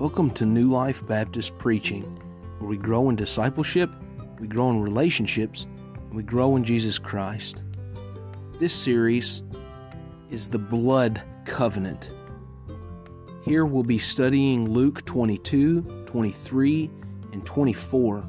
Welcome 0.00 0.30
to 0.30 0.46
New 0.46 0.70
Life 0.70 1.06
Baptist 1.06 1.58
Preaching, 1.58 2.04
where 2.58 2.70
we 2.70 2.78
grow 2.78 3.10
in 3.10 3.16
discipleship, 3.16 3.90
we 4.38 4.48
grow 4.48 4.70
in 4.70 4.80
relationships, 4.80 5.66
and 5.94 6.14
we 6.14 6.22
grow 6.22 6.56
in 6.56 6.64
Jesus 6.64 6.98
Christ. 6.98 7.64
This 8.58 8.72
series 8.72 9.42
is 10.30 10.48
the 10.48 10.58
Blood 10.58 11.22
Covenant. 11.44 12.14
Here 13.42 13.66
we'll 13.66 13.82
be 13.82 13.98
studying 13.98 14.70
Luke 14.70 15.04
22, 15.04 15.82
23, 16.06 16.90
and 17.32 17.44
24, 17.44 18.24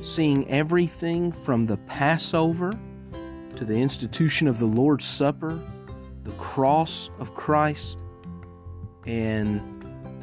seeing 0.00 0.48
everything 0.48 1.30
from 1.30 1.66
the 1.66 1.76
Passover 1.76 2.72
to 3.54 3.64
the 3.66 3.76
institution 3.76 4.48
of 4.48 4.58
the 4.58 4.66
Lord's 4.66 5.04
Supper, 5.04 5.60
the 6.22 6.32
cross 6.38 7.10
of 7.18 7.34
Christ, 7.34 8.02
and 9.04 9.75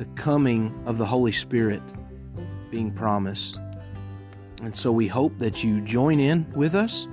the 0.03 0.21
coming 0.21 0.84
of 0.85 0.98
the 0.98 1.05
Holy 1.05 1.31
Spirit 1.31 1.81
being 2.70 2.91
promised. 2.91 3.57
And 4.61 4.75
so 4.75 4.91
we 4.91 5.07
hope 5.07 5.38
that 5.38 5.63
you 5.63 5.80
join 5.80 6.20
in 6.20 6.45
with 6.52 6.75
us, 6.75 7.07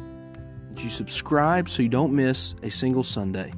that 0.67 0.83
you 0.83 0.91
subscribe 0.91 1.69
so 1.69 1.85
you 1.85 1.89
don't 1.89 2.13
miss 2.13 2.57
a 2.65 2.71
single 2.71 3.05
Sunday. 3.05 3.53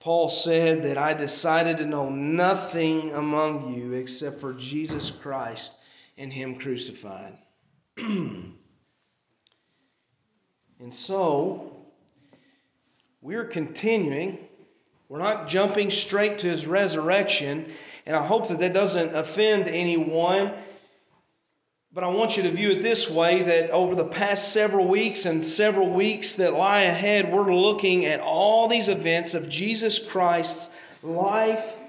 Paul 0.00 0.28
said 0.28 0.82
that 0.82 0.98
I 0.98 1.14
decided 1.14 1.76
to 1.76 1.86
know 1.86 2.08
nothing 2.08 3.12
among 3.12 3.74
you 3.74 3.92
except 3.92 4.40
for 4.40 4.54
Jesus 4.54 5.12
Christ 5.12 5.78
and 6.18 6.32
Him 6.32 6.56
crucified. 6.56 7.38
and 7.96 8.54
so, 10.90 11.71
we're 13.22 13.44
continuing. 13.44 14.38
We're 15.08 15.20
not 15.20 15.48
jumping 15.48 15.90
straight 15.90 16.38
to 16.38 16.48
His 16.48 16.66
resurrection, 16.66 17.66
and 18.04 18.16
I 18.16 18.26
hope 18.26 18.48
that 18.48 18.58
that 18.58 18.74
doesn't 18.74 19.14
offend 19.14 19.68
anyone. 19.68 20.52
But 21.94 22.04
I 22.04 22.08
want 22.08 22.36
you 22.36 22.42
to 22.44 22.48
view 22.48 22.70
it 22.70 22.82
this 22.82 23.10
way 23.10 23.42
that 23.42 23.70
over 23.70 23.94
the 23.94 24.06
past 24.06 24.52
several 24.52 24.88
weeks 24.88 25.26
and 25.26 25.44
several 25.44 25.90
weeks 25.90 26.36
that 26.36 26.54
lie 26.54 26.80
ahead, 26.80 27.30
we're 27.30 27.54
looking 27.54 28.06
at 28.06 28.18
all 28.20 28.66
these 28.66 28.88
events 28.88 29.34
of 29.34 29.48
Jesus 29.48 30.04
Christ's 30.10 30.74
life, 31.02 31.80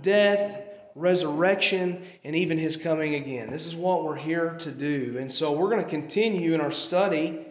death, 0.00 0.62
resurrection, 0.94 2.02
and 2.24 2.34
even 2.34 2.56
his 2.56 2.78
coming 2.78 3.14
again. 3.14 3.50
This 3.50 3.66
is 3.66 3.76
what 3.76 4.02
we're 4.02 4.16
here 4.16 4.56
to 4.60 4.70
do. 4.70 5.16
And 5.18 5.30
so 5.30 5.52
we're 5.52 5.70
going 5.70 5.84
to 5.84 5.90
continue 5.90 6.54
in 6.54 6.60
our 6.60 6.72
study 6.72 7.46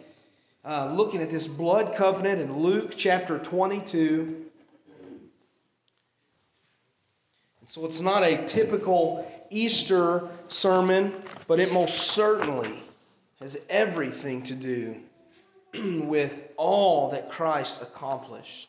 uh, 0.64 0.92
looking 0.94 1.22
at 1.22 1.30
this 1.30 1.46
blood 1.56 1.94
covenant 1.94 2.40
in 2.40 2.58
Luke 2.58 2.92
chapter 2.96 3.38
22. 3.38 4.46
So 7.66 7.86
it's 7.86 8.00
not 8.00 8.22
a 8.22 8.44
typical 8.46 9.30
Easter 9.48 10.28
sermon, 10.48 11.14
but 11.46 11.60
it 11.60 11.72
most 11.72 12.12
certainly 12.12 12.80
has 13.40 13.64
everything 13.70 14.42
to 14.42 14.54
do 14.54 14.96
with 16.06 16.52
all 16.56 17.10
that 17.10 17.30
Christ 17.30 17.82
accomplished. 17.82 18.68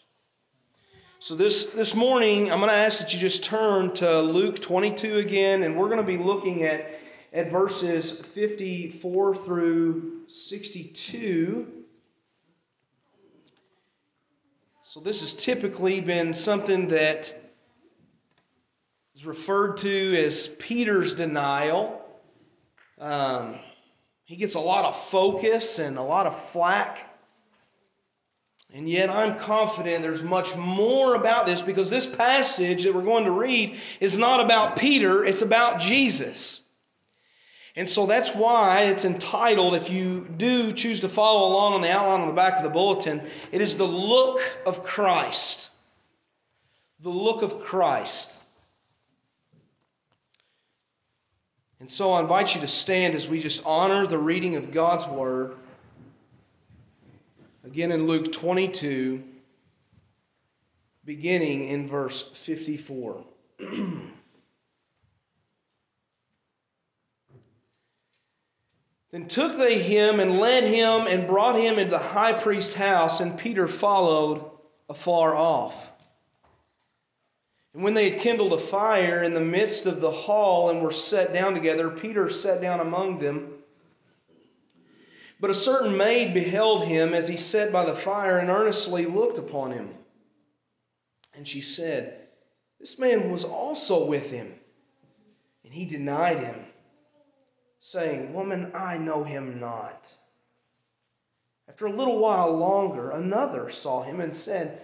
So 1.19 1.35
this, 1.35 1.73
this 1.73 1.95
morning, 1.95 2.51
I'm 2.51 2.59
going 2.59 2.71
to 2.71 2.75
ask 2.75 2.99
that 3.01 3.13
you 3.13 3.19
just 3.19 3.43
turn 3.43 3.93
to 3.95 4.21
Luke 4.21 4.59
22 4.59 5.17
again, 5.17 5.63
and 5.63 5.77
we're 5.77 5.89
going 5.89 5.97
to 5.97 6.03
be 6.03 6.17
looking 6.17 6.63
at, 6.63 6.99
at 7.33 7.51
verses 7.51 8.21
54 8.25 9.35
through 9.35 10.21
62. 10.27 11.80
So 14.91 14.99
this 14.99 15.21
has 15.21 15.33
typically 15.33 16.01
been 16.01 16.33
something 16.33 16.89
that 16.89 17.33
is 19.15 19.25
referred 19.25 19.77
to 19.77 20.25
as 20.25 20.49
Peter's 20.59 21.13
denial. 21.13 22.05
Um, 22.99 23.55
he 24.25 24.35
gets 24.35 24.55
a 24.55 24.59
lot 24.59 24.83
of 24.83 24.93
focus 24.93 25.79
and 25.79 25.97
a 25.97 26.01
lot 26.01 26.27
of 26.27 26.37
flack. 26.37 27.09
And 28.73 28.89
yet, 28.89 29.09
I'm 29.09 29.39
confident 29.39 30.03
there's 30.03 30.23
much 30.23 30.57
more 30.57 31.15
about 31.15 31.45
this 31.45 31.61
because 31.61 31.89
this 31.89 32.05
passage 32.05 32.83
that 32.83 32.93
we're 32.93 33.01
going 33.01 33.23
to 33.23 33.31
read 33.31 33.79
is 34.01 34.19
not 34.19 34.43
about 34.43 34.75
Peter, 34.75 35.23
it's 35.23 35.41
about 35.41 35.79
Jesus. 35.79 36.67
And 37.75 37.87
so 37.87 38.05
that's 38.05 38.35
why 38.35 38.83
it's 38.83 39.05
entitled, 39.05 39.75
if 39.75 39.89
you 39.89 40.27
do 40.37 40.73
choose 40.73 40.99
to 41.01 41.09
follow 41.09 41.47
along 41.47 41.73
on 41.73 41.81
the 41.81 41.91
outline 41.91 42.21
on 42.21 42.27
the 42.27 42.33
back 42.33 42.57
of 42.57 42.63
the 42.63 42.69
bulletin, 42.69 43.21
it 43.51 43.61
is 43.61 43.77
the 43.77 43.85
look 43.85 44.39
of 44.65 44.83
Christ. 44.83 45.71
The 46.99 47.09
look 47.09 47.41
of 47.41 47.61
Christ. 47.61 48.43
And 51.79 51.89
so 51.89 52.11
I 52.11 52.21
invite 52.21 52.53
you 52.53 52.61
to 52.61 52.67
stand 52.67 53.15
as 53.15 53.27
we 53.27 53.39
just 53.39 53.65
honor 53.65 54.05
the 54.05 54.19
reading 54.19 54.55
of 54.55 54.71
God's 54.71 55.07
Word. 55.07 55.55
Again 57.63 57.91
in 57.91 58.05
Luke 58.05 58.31
22, 58.31 59.23
beginning 61.05 61.67
in 61.67 61.87
verse 61.87 62.31
54. 62.31 63.23
then 69.11 69.27
took 69.27 69.57
they 69.57 69.77
him 69.77 70.19
and 70.19 70.39
led 70.39 70.63
him 70.63 71.05
and 71.07 71.27
brought 71.27 71.59
him 71.59 71.77
into 71.77 71.91
the 71.91 71.99
high 71.99 72.33
priest's 72.33 72.75
house, 72.75 73.19
and 73.19 73.37
Peter 73.37 73.67
followed 73.67 74.49
afar 74.89 75.35
off. 75.35 75.91
And 77.73 77.83
when 77.83 77.93
they 77.93 78.09
had 78.09 78.21
kindled 78.21 78.53
a 78.53 78.57
fire 78.57 79.23
in 79.23 79.33
the 79.33 79.41
midst 79.41 79.85
of 79.85 80.01
the 80.01 80.11
hall 80.11 80.69
and 80.69 80.81
were 80.81 80.91
set 80.91 81.33
down 81.33 81.53
together, 81.53 81.89
Peter 81.89 82.29
sat 82.29 82.61
down 82.61 82.79
among 82.79 83.19
them. 83.19 83.53
But 85.39 85.49
a 85.49 85.55
certain 85.55 85.97
maid 85.97 86.33
beheld 86.33 86.85
him 86.85 87.13
as 87.13 87.27
he 87.27 87.37
sat 87.37 87.71
by 87.71 87.85
the 87.85 87.93
fire 87.93 88.37
and 88.37 88.49
earnestly 88.49 89.05
looked 89.05 89.37
upon 89.37 89.71
him. 89.71 89.89
And 91.33 91.47
she 91.47 91.61
said, 91.61 92.27
This 92.79 92.99
man 92.99 93.31
was 93.31 93.43
also 93.43 94.05
with 94.05 94.31
him. 94.31 94.53
And 95.63 95.73
he 95.73 95.85
denied 95.85 96.39
him, 96.39 96.65
saying, 97.81 98.31
Woman, 98.31 98.71
I 98.73 98.97
know 98.97 99.25
him 99.25 99.59
not. 99.59 100.15
After 101.67 101.87
a 101.87 101.91
little 101.91 102.19
while 102.19 102.55
longer, 102.55 103.09
another 103.09 103.69
saw 103.69 104.03
him 104.03 104.21
and 104.21 104.33
said, 104.33 104.81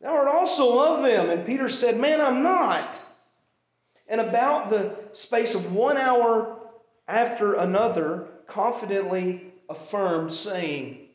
Thou 0.00 0.14
art 0.14 0.28
also 0.28 0.94
of 0.94 1.02
them. 1.02 1.28
And 1.28 1.44
Peter 1.44 1.68
said, 1.68 2.00
Man, 2.00 2.20
I'm 2.20 2.42
not. 2.42 3.00
And 4.06 4.20
about 4.20 4.70
the 4.70 4.96
space 5.12 5.54
of 5.54 5.74
one 5.74 5.98
hour 5.98 6.56
after 7.08 7.54
another, 7.54 8.28
confidently 8.46 9.52
affirmed, 9.68 10.32
saying, 10.32 11.08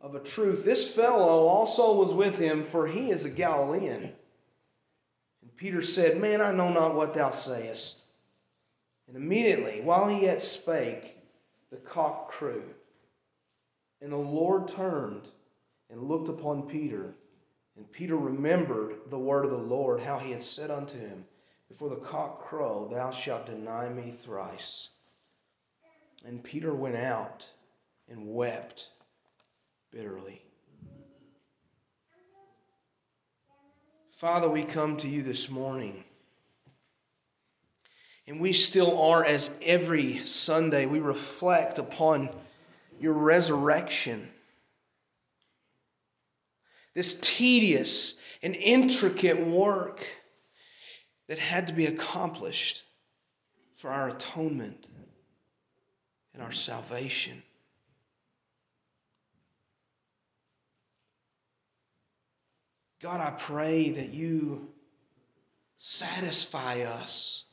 Of 0.00 0.14
a 0.14 0.20
truth, 0.20 0.64
this 0.64 0.94
fellow 0.94 1.46
also 1.46 1.98
was 1.98 2.14
with 2.14 2.38
him, 2.38 2.62
for 2.62 2.86
he 2.86 3.10
is 3.10 3.24
a 3.24 3.36
Galilean. 3.36 4.12
And 5.42 5.56
Peter 5.56 5.82
said, 5.82 6.20
Man, 6.20 6.40
I 6.40 6.52
know 6.52 6.72
not 6.72 6.94
what 6.94 7.12
thou 7.12 7.30
sayest. 7.30 7.99
And 9.12 9.24
immediately, 9.24 9.80
while 9.80 10.06
he 10.06 10.22
yet 10.22 10.40
spake, 10.40 11.16
the 11.70 11.78
cock 11.78 12.28
crew. 12.28 12.62
And 14.00 14.12
the 14.12 14.16
Lord 14.16 14.68
turned 14.68 15.28
and 15.90 16.04
looked 16.04 16.28
upon 16.28 16.68
Peter. 16.68 17.14
And 17.76 17.90
Peter 17.90 18.16
remembered 18.16 18.98
the 19.08 19.18
word 19.18 19.44
of 19.44 19.50
the 19.50 19.58
Lord, 19.58 20.00
how 20.00 20.18
he 20.18 20.30
had 20.30 20.44
said 20.44 20.70
unto 20.70 20.96
him, 20.96 21.24
Before 21.68 21.88
the 21.88 21.96
cock 21.96 22.40
crow, 22.40 22.86
thou 22.88 23.10
shalt 23.10 23.46
deny 23.46 23.88
me 23.88 24.12
thrice. 24.12 24.90
And 26.24 26.44
Peter 26.44 26.72
went 26.72 26.96
out 26.96 27.48
and 28.08 28.32
wept 28.32 28.90
bitterly. 29.90 30.42
Father, 34.08 34.48
we 34.48 34.62
come 34.62 34.96
to 34.98 35.08
you 35.08 35.24
this 35.24 35.50
morning. 35.50 36.04
And 38.30 38.40
we 38.40 38.52
still 38.52 38.96
are, 39.02 39.24
as 39.24 39.58
every 39.66 40.24
Sunday, 40.24 40.86
we 40.86 41.00
reflect 41.00 41.80
upon 41.80 42.30
your 43.00 43.12
resurrection 43.12 44.28
this 46.94 47.18
tedious 47.20 48.22
and 48.40 48.54
intricate 48.54 49.44
work 49.44 50.06
that 51.26 51.40
had 51.40 51.66
to 51.66 51.72
be 51.72 51.86
accomplished 51.86 52.84
for 53.74 53.90
our 53.90 54.10
atonement 54.10 54.86
and 56.32 56.40
our 56.40 56.52
salvation. 56.52 57.42
God, 63.00 63.20
I 63.20 63.36
pray 63.36 63.90
that 63.90 64.10
you 64.10 64.68
satisfy 65.78 66.82
us 66.82 67.49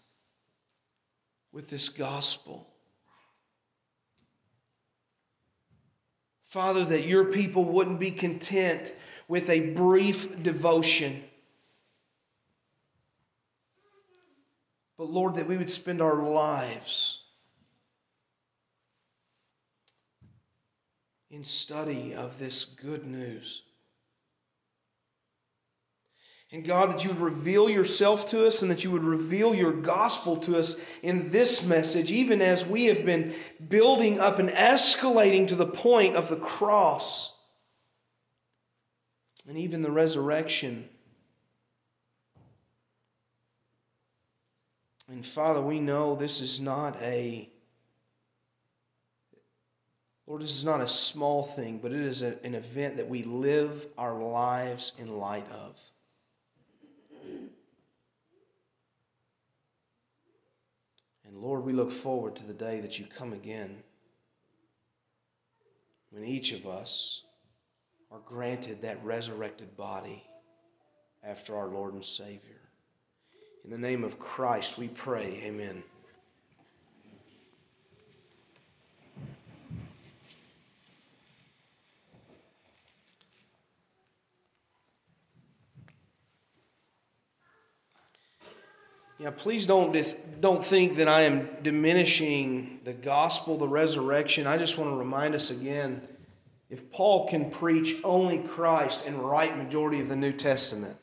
with 1.52 1.70
this 1.70 1.90
gospel. 1.90 2.68
Father, 6.44 6.84
that 6.86 7.06
your 7.06 7.26
people 7.26 7.66
wouldn't 7.66 8.00
be 8.00 8.12
content 8.12 8.94
with 9.28 9.50
a 9.50 9.72
brief 9.74 10.42
devotion. 10.42 11.24
But 14.98 15.10
Lord, 15.10 15.36
that 15.36 15.48
we 15.48 15.58
would 15.58 15.70
spend 15.70 16.02
our 16.02 16.16
lives 16.16 17.24
in 21.30 21.44
study 21.44 22.16
of 22.16 22.40
this 22.40 22.64
good 22.64 23.06
news. 23.06 23.64
And 26.52 26.64
God, 26.64 26.92
that 26.92 27.04
you 27.04 27.10
would 27.10 27.20
reveal 27.20 27.70
yourself 27.70 28.30
to 28.30 28.48
us 28.48 28.62
and 28.62 28.72
that 28.72 28.84
you 28.84 28.92
would 28.92 29.04
reveal 29.04 29.54
your 29.54 29.74
gospel 29.74 30.38
to 30.38 30.58
us 30.58 30.90
in 31.04 31.30
this 31.30 31.68
message, 31.68 32.10
even 32.10 32.42
as 32.42 32.70
we 32.70 32.86
have 32.86 33.06
been 33.06 33.34
building 33.68 34.20
up 34.20 34.40
and 34.40 34.50
escalating 34.50 35.48
to 35.48 35.56
the 35.56 35.66
point 35.66 36.16
of 36.16 36.30
the 36.30 36.38
cross 36.38 37.38
and 39.46 39.58
even 39.58 39.82
the 39.82 39.92
resurrection. 39.92 40.88
And 45.10 45.26
Father, 45.26 45.62
we 45.62 45.82
know 45.82 46.16
this 46.16 46.40
is 46.42 46.62
not 46.62 47.02
a 47.02 47.50
Lord, 50.30 50.42
this 50.42 50.50
is 50.50 50.66
not 50.66 50.82
a 50.82 50.88
small 50.90 51.42
thing, 51.42 51.80
but 51.82 51.94
it 51.94 52.02
is 52.02 52.22
a, 52.22 52.38
an 52.44 52.54
event 52.54 52.98
that 52.98 53.08
we 53.08 53.24
live 53.24 53.86
our 53.98 54.22
lives 54.22 54.92
in 55.00 55.08
light 55.08 55.50
of. 55.50 55.90
And 61.28 61.38
Lord, 61.38 61.64
we 61.66 61.74
look 61.74 61.92
forward 61.92 62.36
to 62.38 62.48
the 62.48 62.54
day 62.54 62.80
that 62.82 62.98
you 62.98 63.06
come 63.06 63.34
again 63.34 63.84
when 66.10 66.24
each 66.24 66.54
of 66.54 66.66
us 66.66 67.24
are 68.12 68.22
granted 68.26 68.82
that 68.82 69.04
resurrected 69.04 69.76
body 69.76 70.24
after 71.24 71.56
our 71.56 71.68
Lord 71.68 71.94
and 71.94 72.06
Savior. 72.06 72.62
In 73.66 73.70
the 73.70 73.78
name 73.78 74.04
of 74.06 74.18
Christ, 74.18 74.78
we 74.78 74.88
pray. 74.88 75.42
Amen. 75.44 75.84
Yeah, 89.20 89.32
please 89.32 89.66
don't, 89.66 89.98
don't 90.42 90.64
think 90.64 90.98
that 90.98 91.08
I 91.08 91.22
am 91.22 91.50
diminishing 91.64 92.82
the 92.84 92.94
gospel, 92.94 93.58
the 93.58 93.68
resurrection. 93.68 94.46
I 94.46 94.58
just 94.58 94.78
want 94.78 94.92
to 94.92 94.96
remind 94.96 95.34
us 95.34 95.50
again 95.50 96.08
if 96.70 96.92
Paul 96.92 97.28
can 97.28 97.50
preach 97.50 97.96
only 98.04 98.40
Christ 98.40 99.04
and 99.08 99.18
write 99.18 99.58
majority 99.58 100.02
of 100.02 100.10
the 100.10 100.16
New 100.16 100.34
Testament, 100.34 100.98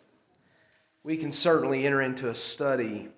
we 1.03 1.17
can 1.17 1.33
certainly 1.33 1.87
enter 1.87 2.03
into 2.03 2.29
a 2.29 2.35
study 2.35 3.09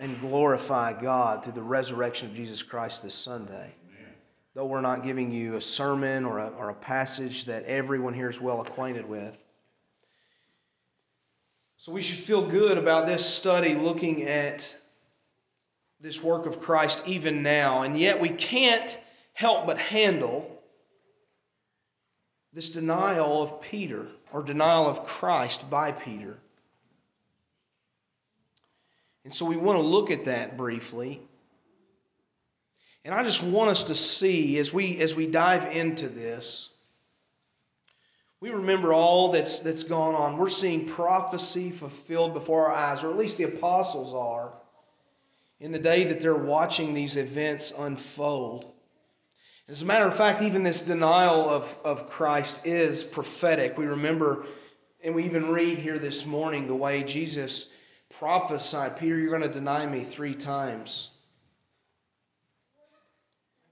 and 0.00 0.18
glorify 0.20 0.98
God 0.98 1.42
through 1.42 1.54
the 1.54 1.62
resurrection 1.62 2.30
of 2.30 2.34
Jesus 2.34 2.62
Christ 2.62 3.02
this 3.02 3.14
Sunday. 3.14 3.74
Amen. 3.88 4.14
Though 4.54 4.66
we're 4.66 4.80
not 4.80 5.04
giving 5.04 5.32
you 5.32 5.56
a 5.56 5.60
sermon 5.60 6.24
or 6.24 6.38
a, 6.38 6.48
or 6.48 6.70
a 6.70 6.74
passage 6.74 7.46
that 7.46 7.64
everyone 7.64 8.14
here 8.14 8.28
is 8.30 8.40
well 8.40 8.60
acquainted 8.60 9.08
with, 9.08 9.45
so 11.86 11.92
we 11.92 12.02
should 12.02 12.16
feel 12.16 12.42
good 12.42 12.78
about 12.78 13.06
this 13.06 13.24
study 13.24 13.76
looking 13.76 14.24
at 14.24 14.76
this 16.00 16.20
work 16.20 16.44
of 16.44 16.60
Christ 16.60 17.06
even 17.06 17.44
now. 17.44 17.82
And 17.82 17.96
yet 17.96 18.20
we 18.20 18.28
can't 18.28 18.98
help 19.34 19.68
but 19.68 19.78
handle 19.78 20.50
this 22.52 22.70
denial 22.70 23.40
of 23.40 23.62
Peter 23.62 24.08
or 24.32 24.42
denial 24.42 24.88
of 24.88 25.04
Christ 25.04 25.70
by 25.70 25.92
Peter. 25.92 26.38
And 29.22 29.32
so 29.32 29.46
we 29.46 29.56
want 29.56 29.78
to 29.78 29.86
look 29.86 30.10
at 30.10 30.24
that 30.24 30.56
briefly. 30.56 31.20
And 33.04 33.14
I 33.14 33.22
just 33.22 33.44
want 33.44 33.70
us 33.70 33.84
to 33.84 33.94
see 33.94 34.58
as 34.58 34.74
we 34.74 34.98
as 34.98 35.14
we 35.14 35.28
dive 35.28 35.72
into 35.72 36.08
this 36.08 36.75
we 38.40 38.50
remember 38.50 38.92
all 38.92 39.32
that's, 39.32 39.60
that's 39.60 39.82
gone 39.82 40.14
on. 40.14 40.36
We're 40.36 40.48
seeing 40.48 40.86
prophecy 40.86 41.70
fulfilled 41.70 42.34
before 42.34 42.66
our 42.66 42.74
eyes, 42.74 43.02
or 43.02 43.10
at 43.10 43.16
least 43.16 43.38
the 43.38 43.44
apostles 43.44 44.12
are, 44.12 44.52
in 45.58 45.72
the 45.72 45.78
day 45.78 46.04
that 46.04 46.20
they're 46.20 46.34
watching 46.36 46.92
these 46.92 47.16
events 47.16 47.76
unfold. 47.78 48.72
As 49.68 49.82
a 49.82 49.86
matter 49.86 50.06
of 50.06 50.14
fact, 50.14 50.42
even 50.42 50.62
this 50.62 50.86
denial 50.86 51.48
of, 51.48 51.80
of 51.84 52.08
Christ 52.08 52.66
is 52.66 53.02
prophetic. 53.02 53.76
We 53.78 53.86
remember, 53.86 54.46
and 55.02 55.14
we 55.14 55.24
even 55.24 55.50
read 55.50 55.78
here 55.78 55.98
this 55.98 56.26
morning 56.26 56.66
the 56.66 56.74
way 56.74 57.02
Jesus 57.02 57.74
prophesied 58.10 58.98
Peter, 58.98 59.18
you're 59.18 59.30
going 59.30 59.42
to 59.42 59.48
deny 59.48 59.86
me 59.86 60.00
three 60.00 60.34
times. 60.34 61.10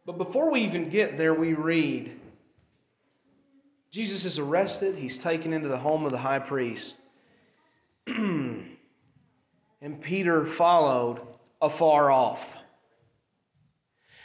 But 0.07 0.19
before 0.19 0.51
we 0.51 0.61
even 0.63 0.91
get 0.91 1.17
there, 1.17 1.33
we 1.33 1.55
read 1.55 2.19
Jesus 3.95 4.25
is 4.25 4.41
arrested, 4.41 4.97
he's 4.97 5.17
taken 5.17 5.53
into 5.53 5.69
the 5.69 5.79
home 5.79 6.05
of 6.05 6.11
the 6.11 6.19
high 6.19 6.41
priest. 6.41 6.99
and 8.09 8.67
Peter 10.01 10.47
followed 10.47 11.21
afar 11.63 12.11
off. 12.11 12.57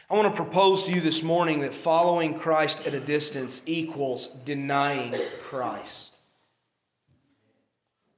I 0.10 0.16
want 0.16 0.28
to 0.28 0.36
propose 0.36 0.86
to 0.86 0.92
you 0.92 1.02
this 1.02 1.22
morning 1.22 1.62
that 1.62 1.76
following 1.76 2.40
Christ 2.40 2.88
at 2.88 2.96
a 2.96 3.00
distance 3.00 3.62
equals 3.68 4.34
denying 4.44 5.14
Christ. 5.44 6.24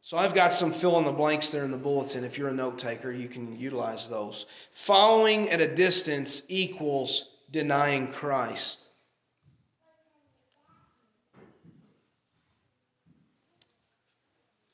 So 0.02 0.18
I've 0.18 0.34
got 0.34 0.54
some 0.54 0.72
fill 0.72 1.00
in 1.00 1.04
the 1.04 1.12
blanks 1.12 1.50
there 1.50 1.66
in 1.66 1.72
the 1.72 1.78
bulletin. 1.78 2.24
If 2.24 2.38
you're 2.38 2.48
a 2.48 2.54
note 2.54 2.80
taker, 2.80 3.12
you 3.12 3.28
can 3.28 3.60
utilize 3.60 4.08
those. 4.08 4.46
Following 4.72 5.50
at 5.50 5.60
a 5.60 5.68
distance 5.68 6.46
equals 6.48 7.36
denying 7.52 8.08
Christ. 8.14 8.88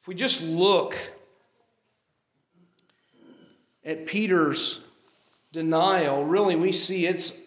If 0.07 0.09
we 0.09 0.15
just 0.15 0.48
look 0.48 0.95
at 3.83 4.06
Peter's 4.06 4.86
denial, 5.51 6.24
really 6.24 6.56
we 6.56 6.71
see 6.71 7.06
it's 7.06 7.45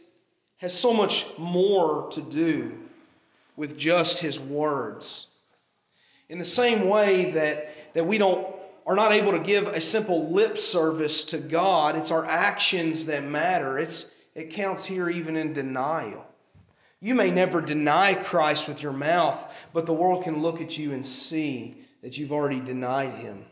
has 0.59 0.79
so 0.79 0.93
much 0.93 1.39
more 1.39 2.11
to 2.11 2.21
do 2.21 2.79
with 3.57 3.79
just 3.79 4.21
his 4.21 4.39
words. 4.39 5.31
In 6.29 6.37
the 6.37 6.45
same 6.45 6.87
way 6.91 7.31
that, 7.31 7.95
that 7.95 8.07
we 8.07 8.19
don't 8.19 8.47
are 8.87 8.95
not 8.95 9.13
able 9.13 9.33
to 9.33 9.41
give 9.41 9.67
a 9.67 9.81
simple 9.81 10.29
lip 10.29 10.59
service 10.59 11.25
to 11.25 11.39
God, 11.39 11.97
it's 11.97 12.11
our 12.11 12.27
actions 12.27 13.07
that 13.07 13.25
matter. 13.25 13.79
It's, 13.79 14.15
it 14.35 14.51
counts 14.51 14.85
here 14.85 15.09
even 15.09 15.35
in 15.35 15.55
denial. 15.55 16.27
You 17.01 17.15
may 17.15 17.31
never 17.31 17.63
deny 17.63 18.13
Christ 18.13 18.69
with 18.69 18.83
your 18.83 18.93
mouth, 18.93 19.51
but 19.73 19.87
the 19.87 19.95
world 19.95 20.25
can 20.25 20.43
look 20.43 20.61
at 20.61 20.77
you 20.77 20.93
and 20.93 21.07
see 21.07 21.87
that 22.03 22.19
you've 22.19 22.33
already 22.33 22.61
denied 22.61 23.15
him. 23.15 23.45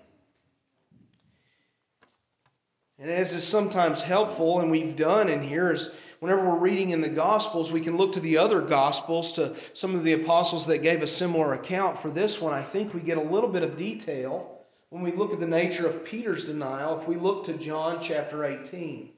And 2.98 3.10
as 3.10 3.32
is 3.32 3.46
sometimes 3.46 4.02
helpful, 4.02 4.58
and 4.58 4.70
we've 4.70 4.96
done 4.96 5.28
in 5.28 5.42
here, 5.42 5.72
is 5.72 6.00
whenever 6.18 6.48
we're 6.48 6.58
reading 6.58 6.90
in 6.90 7.00
the 7.00 7.08
Gospels, 7.08 7.70
we 7.70 7.80
can 7.80 7.96
look 7.96 8.12
to 8.12 8.20
the 8.20 8.38
other 8.38 8.60
Gospels, 8.60 9.32
to 9.34 9.54
some 9.72 9.94
of 9.94 10.02
the 10.02 10.14
apostles 10.14 10.66
that 10.66 10.82
gave 10.82 11.00
a 11.00 11.06
similar 11.06 11.54
account. 11.54 11.96
For 11.96 12.10
this 12.10 12.40
one, 12.40 12.52
I 12.52 12.62
think 12.62 12.92
we 12.92 13.00
get 13.00 13.18
a 13.18 13.22
little 13.22 13.50
bit 13.50 13.62
of 13.62 13.76
detail 13.76 14.58
when 14.90 15.02
we 15.02 15.12
look 15.12 15.32
at 15.32 15.38
the 15.38 15.46
nature 15.46 15.86
of 15.86 16.04
Peter's 16.04 16.44
denial 16.44 16.98
if 16.98 17.06
we 17.06 17.14
look 17.14 17.44
to 17.44 17.56
John 17.56 18.00
chapter 18.02 18.44
18. 18.44 19.10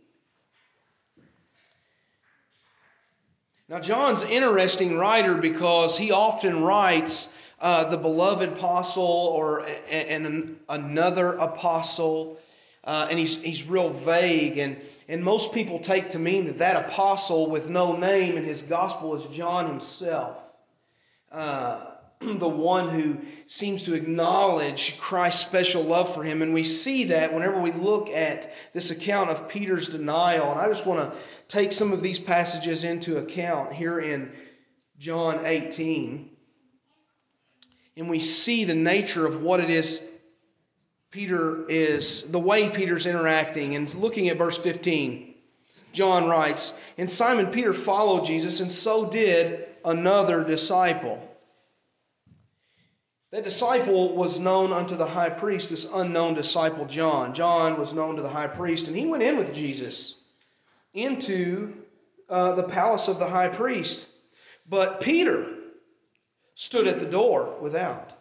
Now, 3.70 3.78
John's 3.78 4.24
interesting 4.24 4.98
writer 4.98 5.38
because 5.38 5.96
he 5.96 6.10
often 6.10 6.60
writes 6.60 7.32
uh, 7.60 7.88
the 7.90 7.98
beloved 7.98 8.50
apostle 8.50 9.02
or 9.02 9.66
and 9.90 10.56
another 10.68 11.32
apostle. 11.32 12.38
Uh, 12.82 13.08
and 13.10 13.18
he's, 13.18 13.42
he's 13.42 13.68
real 13.68 13.90
vague. 13.90 14.56
And, 14.56 14.82
and 15.06 15.22
most 15.22 15.52
people 15.52 15.78
take 15.78 16.08
to 16.10 16.18
mean 16.18 16.46
that 16.46 16.58
that 16.58 16.86
apostle 16.88 17.50
with 17.50 17.68
no 17.68 17.96
name 17.96 18.38
in 18.38 18.44
his 18.44 18.62
gospel 18.62 19.14
is 19.14 19.26
John 19.28 19.66
himself, 19.66 20.58
uh, 21.30 21.96
the 22.20 22.48
one 22.48 22.88
who 22.88 23.18
seems 23.46 23.84
to 23.84 23.92
acknowledge 23.92 24.98
Christ's 24.98 25.46
special 25.46 25.82
love 25.82 26.12
for 26.12 26.24
him. 26.24 26.40
And 26.40 26.54
we 26.54 26.64
see 26.64 27.04
that 27.04 27.34
whenever 27.34 27.60
we 27.60 27.72
look 27.72 28.08
at 28.08 28.50
this 28.72 28.90
account 28.90 29.28
of 29.28 29.46
Peter's 29.46 29.88
denial. 29.88 30.50
And 30.50 30.58
I 30.58 30.66
just 30.66 30.86
want 30.86 31.10
to 31.10 31.16
take 31.48 31.72
some 31.72 31.92
of 31.92 32.00
these 32.00 32.18
passages 32.18 32.82
into 32.82 33.18
account 33.18 33.74
here 33.74 34.00
in 34.00 34.32
John 34.98 35.40
18 35.44 36.30
and 37.96 38.08
we 38.08 38.20
see 38.20 38.64
the 38.64 38.74
nature 38.74 39.26
of 39.26 39.42
what 39.42 39.60
it 39.60 39.70
is 39.70 40.10
Peter 41.10 41.68
is, 41.68 42.30
the 42.30 42.38
way 42.38 42.68
Peter's 42.68 43.06
interacting. 43.06 43.74
And 43.74 43.92
looking 43.94 44.28
at 44.28 44.38
verse 44.38 44.58
15, 44.58 45.34
John 45.92 46.28
writes, 46.28 46.80
And 46.96 47.10
Simon 47.10 47.48
Peter 47.48 47.72
followed 47.72 48.24
Jesus, 48.24 48.60
and 48.60 48.70
so 48.70 49.10
did 49.10 49.66
another 49.84 50.44
disciple. 50.44 51.26
That 53.32 53.44
disciple 53.44 54.16
was 54.16 54.40
known 54.40 54.72
unto 54.72 54.96
the 54.96 55.06
high 55.06 55.30
priest, 55.30 55.70
this 55.70 55.92
unknown 55.94 56.34
disciple, 56.34 56.84
John. 56.86 57.32
John 57.32 57.78
was 57.78 57.94
known 57.94 58.16
to 58.16 58.22
the 58.22 58.28
high 58.28 58.48
priest, 58.48 58.88
and 58.88 58.96
he 58.96 59.06
went 59.06 59.22
in 59.22 59.36
with 59.36 59.54
Jesus 59.54 60.28
into 60.92 61.74
uh, 62.28 62.52
the 62.54 62.64
palace 62.64 63.08
of 63.08 63.18
the 63.18 63.28
high 63.28 63.48
priest. 63.48 64.16
But 64.68 65.00
Peter 65.00 65.59
stood 66.54 66.86
at 66.86 67.00
the 67.00 67.06
door 67.06 67.56
without. 67.60 68.12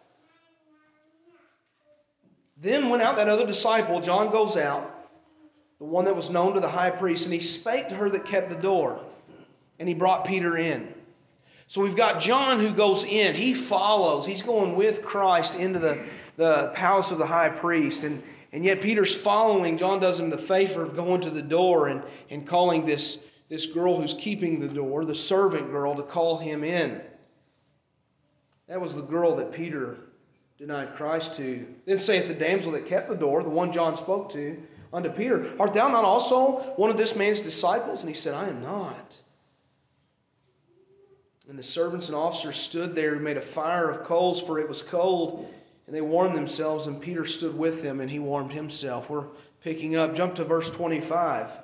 Then 2.58 2.88
went 2.88 3.02
out 3.02 3.16
that 3.16 3.28
other 3.28 3.46
disciple, 3.46 4.00
John 4.00 4.30
goes 4.30 4.56
out, 4.56 5.08
the 5.78 5.84
one 5.84 6.04
that 6.04 6.16
was 6.16 6.30
known 6.30 6.54
to 6.54 6.60
the 6.60 6.68
high 6.68 6.90
priest, 6.90 7.24
and 7.24 7.32
he 7.32 7.40
spake 7.40 7.88
to 7.88 7.94
her 7.94 8.10
that 8.10 8.26
kept 8.26 8.50
the 8.50 8.54
door, 8.54 9.02
and 9.78 9.88
he 9.88 9.94
brought 9.94 10.26
Peter 10.26 10.56
in. 10.56 10.94
So 11.70 11.82
we've 11.82 11.94
got 11.94 12.18
John 12.18 12.58
who 12.58 12.72
goes 12.72 13.04
in. 13.04 13.36
He 13.36 13.54
follows. 13.54 14.26
He's 14.26 14.42
going 14.42 14.74
with 14.74 15.04
Christ 15.04 15.54
into 15.54 15.78
the, 15.78 16.04
the 16.36 16.72
palace 16.74 17.12
of 17.12 17.18
the 17.18 17.26
high 17.26 17.50
priest. 17.50 18.02
And, 18.02 18.24
and 18.52 18.64
yet 18.64 18.80
Peter's 18.80 19.14
following. 19.14 19.78
John 19.78 20.00
does 20.00 20.18
him 20.18 20.30
the 20.30 20.36
favor 20.36 20.82
of 20.82 20.96
going 20.96 21.20
to 21.20 21.30
the 21.30 21.42
door 21.42 21.86
and, 21.86 22.02
and 22.28 22.44
calling 22.44 22.86
this, 22.86 23.30
this 23.48 23.66
girl 23.66 24.00
who's 24.00 24.14
keeping 24.14 24.58
the 24.58 24.66
door, 24.66 25.04
the 25.04 25.14
servant 25.14 25.70
girl, 25.70 25.94
to 25.94 26.02
call 26.02 26.38
him 26.38 26.64
in. 26.64 27.00
That 28.70 28.80
was 28.80 28.94
the 28.94 29.02
girl 29.02 29.34
that 29.34 29.50
Peter 29.50 29.98
denied 30.56 30.94
Christ 30.94 31.34
to. 31.38 31.66
Then 31.86 31.98
saith 31.98 32.28
the 32.28 32.34
damsel 32.34 32.70
that 32.72 32.86
kept 32.86 33.08
the 33.08 33.16
door, 33.16 33.42
the 33.42 33.50
one 33.50 33.72
John 33.72 33.96
spoke 33.96 34.30
to, 34.30 34.62
unto 34.92 35.10
Peter, 35.10 35.52
Art 35.58 35.74
thou 35.74 35.88
not 35.88 36.04
also 36.04 36.60
one 36.76 36.88
of 36.88 36.96
this 36.96 37.18
man's 37.18 37.40
disciples? 37.40 38.02
And 38.02 38.08
he 38.08 38.14
said, 38.14 38.32
I 38.32 38.48
am 38.48 38.62
not. 38.62 39.22
And 41.48 41.58
the 41.58 41.64
servants 41.64 42.06
and 42.06 42.16
officers 42.16 42.54
stood 42.54 42.94
there 42.94 43.14
and 43.14 43.24
made 43.24 43.36
a 43.36 43.42
fire 43.42 43.90
of 43.90 44.04
coals, 44.04 44.40
for 44.40 44.60
it 44.60 44.68
was 44.68 44.82
cold, 44.82 45.52
and 45.88 45.96
they 45.96 46.00
warmed 46.00 46.36
themselves, 46.36 46.86
and 46.86 47.02
Peter 47.02 47.26
stood 47.26 47.58
with 47.58 47.82
them, 47.82 47.98
and 47.98 48.08
he 48.08 48.20
warmed 48.20 48.52
himself. 48.52 49.10
We're 49.10 49.26
picking 49.64 49.96
up. 49.96 50.14
Jump 50.14 50.36
to 50.36 50.44
verse 50.44 50.70
25. 50.70 51.58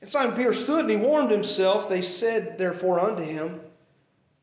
And 0.00 0.08
Simon 0.08 0.36
Peter 0.36 0.52
stood, 0.52 0.82
and 0.82 0.90
he 0.90 0.96
warmed 0.96 1.32
himself. 1.32 1.88
They 1.88 2.00
said, 2.00 2.58
therefore, 2.58 3.00
unto 3.00 3.24
him, 3.24 3.60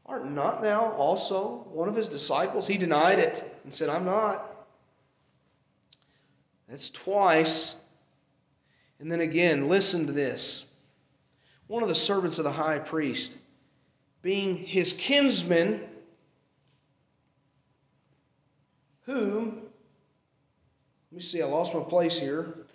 Art 0.10 0.26
not 0.26 0.64
thou 0.64 0.92
also 0.94 1.68
one 1.72 1.88
of 1.88 1.96
his 1.96 2.08
disciples? 2.08 2.66
He 2.66 2.80
denied 2.80 3.20
it 3.20 3.60
and 3.64 3.72
said, 3.72 3.90
I'm 3.90 4.06
not. 4.06 4.44
That's 6.68 6.90
twice. 6.90 7.82
And 9.00 9.12
then 9.12 9.22
again, 9.22 9.70
listen 9.70 10.08
to 10.08 10.12
this. 10.12 10.66
One 11.68 11.84
of 11.84 11.90
the 11.90 11.96
servants 11.96 12.40
of 12.40 12.44
the 12.44 12.52
high 12.52 12.80
priest 12.80 13.40
being 14.22 14.58
his 14.58 14.94
kinsman, 14.94 15.82
whom, 19.04 19.62
let 21.12 21.16
me 21.16 21.22
see, 21.22 21.42
I 21.42 21.46
lost 21.46 21.74
my 21.74 21.84
place 21.84 22.20
here. 22.20 22.66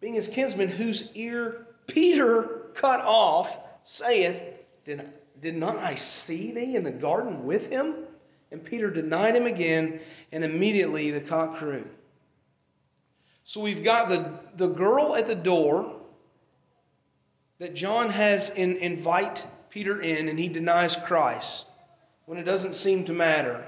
Being 0.00 0.14
his 0.14 0.28
kinsman, 0.28 0.68
whose 0.68 1.14
ear 1.16 1.66
Peter 1.86 2.70
cut 2.74 3.00
off, 3.00 3.58
saith, 3.82 4.44
Did, 5.40 5.54
not 5.54 5.76
I 5.78 5.94
see 5.94 6.52
thee 6.52 6.76
in 6.76 6.82
the 6.82 6.90
garden 6.90 7.44
with 7.44 7.68
him? 7.68 7.94
And 8.50 8.64
Peter 8.64 8.90
denied 8.90 9.34
him 9.34 9.44
again, 9.44 10.00
and 10.32 10.44
immediately 10.44 11.10
the 11.10 11.20
cock 11.20 11.56
crew. 11.56 11.88
So 13.44 13.60
we've 13.60 13.84
got 13.84 14.08
the, 14.08 14.40
the 14.56 14.68
girl 14.68 15.14
at 15.16 15.26
the 15.26 15.34
door 15.34 16.00
that 17.58 17.74
John 17.74 18.10
has 18.10 18.56
in 18.56 18.76
invite 18.76 19.46
Peter 19.70 20.00
in 20.00 20.28
and 20.28 20.38
he 20.38 20.48
denies 20.48 20.96
Christ 20.96 21.70
when 22.24 22.38
it 22.38 22.44
doesn't 22.44 22.74
seem 22.74 23.04
to 23.04 23.12
matter. 23.12 23.66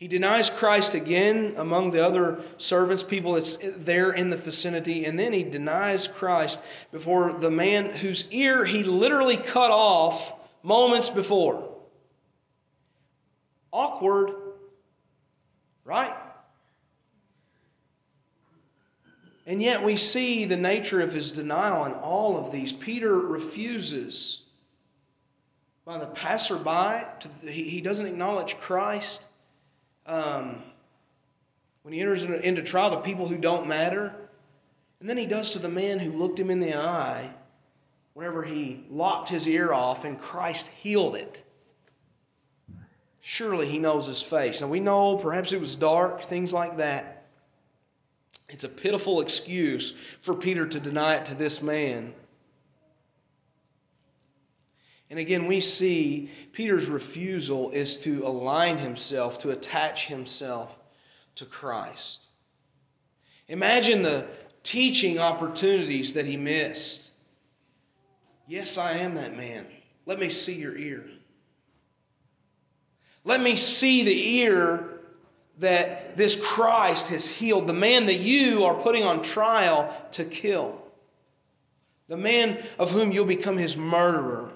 He 0.00 0.08
denies 0.08 0.48
Christ 0.48 0.94
again 0.94 1.52
among 1.58 1.90
the 1.90 2.02
other 2.02 2.40
servants, 2.56 3.02
people 3.02 3.34
that's 3.34 3.58
there 3.76 4.12
in 4.12 4.30
the 4.30 4.36
vicinity, 4.38 5.04
and 5.04 5.18
then 5.18 5.34
he 5.34 5.42
denies 5.42 6.08
Christ 6.08 6.58
before 6.90 7.34
the 7.34 7.50
man 7.50 7.84
whose 7.84 8.32
ear 8.32 8.64
he 8.64 8.82
literally 8.82 9.36
cut 9.36 9.70
off 9.70 10.32
moments 10.62 11.10
before. 11.10 11.70
Awkward, 13.72 14.30
right? 15.84 16.14
And 19.44 19.60
yet 19.60 19.84
we 19.84 19.96
see 19.96 20.46
the 20.46 20.56
nature 20.56 21.02
of 21.02 21.12
his 21.12 21.30
denial 21.30 21.84
in 21.84 21.92
all 21.92 22.38
of 22.38 22.50
these. 22.50 22.72
Peter 22.72 23.20
refuses 23.20 24.48
by 25.84 25.98
the 25.98 26.06
passerby, 26.06 27.04
to, 27.20 27.50
he, 27.50 27.82
doesn't 27.82 28.06
acknowledge 28.06 28.56
Christ. 28.56 29.26
Um, 30.10 30.62
when 31.82 31.94
he 31.94 32.00
enters 32.00 32.24
into 32.24 32.62
trial 32.62 32.90
to 32.90 33.00
people 33.00 33.28
who 33.28 33.38
don't 33.38 33.66
matter. 33.66 34.12
And 34.98 35.08
then 35.08 35.16
he 35.16 35.26
does 35.26 35.50
to 35.50 35.58
the 35.58 35.68
man 35.68 35.98
who 35.98 36.12
looked 36.12 36.38
him 36.38 36.50
in 36.50 36.60
the 36.60 36.74
eye 36.74 37.30
whenever 38.14 38.42
he 38.42 38.84
lopped 38.90 39.28
his 39.28 39.46
ear 39.46 39.72
off 39.72 40.04
and 40.04 40.20
Christ 40.20 40.68
healed 40.68 41.14
it. 41.14 41.42
Surely 43.20 43.66
he 43.66 43.78
knows 43.78 44.06
his 44.06 44.22
face. 44.22 44.60
Now 44.60 44.66
we 44.66 44.80
know 44.80 45.16
perhaps 45.16 45.52
it 45.52 45.60
was 45.60 45.76
dark, 45.76 46.22
things 46.22 46.52
like 46.52 46.78
that. 46.78 47.26
It's 48.48 48.64
a 48.64 48.68
pitiful 48.68 49.20
excuse 49.20 49.92
for 49.92 50.34
Peter 50.34 50.66
to 50.66 50.80
deny 50.80 51.16
it 51.16 51.26
to 51.26 51.34
this 51.34 51.62
man. 51.62 52.14
And 55.10 55.18
again, 55.18 55.46
we 55.46 55.60
see 55.60 56.30
Peter's 56.52 56.88
refusal 56.88 57.70
is 57.70 57.96
to 58.04 58.22
align 58.24 58.78
himself, 58.78 59.38
to 59.38 59.50
attach 59.50 60.06
himself 60.06 60.78
to 61.34 61.44
Christ. 61.44 62.28
Imagine 63.48 64.04
the 64.04 64.28
teaching 64.62 65.18
opportunities 65.18 66.12
that 66.12 66.26
he 66.26 66.36
missed. 66.36 67.12
Yes, 68.46 68.78
I 68.78 68.92
am 68.92 69.16
that 69.16 69.36
man. 69.36 69.66
Let 70.06 70.20
me 70.20 70.28
see 70.28 70.60
your 70.60 70.76
ear. 70.76 71.04
Let 73.24 73.40
me 73.40 73.56
see 73.56 74.04
the 74.04 74.36
ear 74.38 75.00
that 75.58 76.16
this 76.16 76.40
Christ 76.54 77.10
has 77.10 77.28
healed, 77.28 77.66
the 77.66 77.74
man 77.74 78.06
that 78.06 78.18
you 78.18 78.62
are 78.62 78.74
putting 78.74 79.02
on 79.02 79.22
trial 79.22 79.92
to 80.12 80.24
kill, 80.24 80.80
the 82.08 82.16
man 82.16 82.62
of 82.78 82.92
whom 82.92 83.12
you'll 83.12 83.26
become 83.26 83.56
his 83.56 83.76
murderer. 83.76 84.52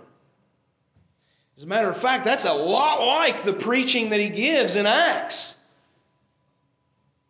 As 1.56 1.64
a 1.64 1.68
matter 1.68 1.88
of 1.88 1.96
fact, 1.96 2.24
that's 2.24 2.44
a 2.44 2.54
lot 2.54 3.04
like 3.06 3.42
the 3.42 3.52
preaching 3.52 4.10
that 4.10 4.20
he 4.20 4.28
gives 4.28 4.76
in 4.76 4.86
Acts. 4.86 5.60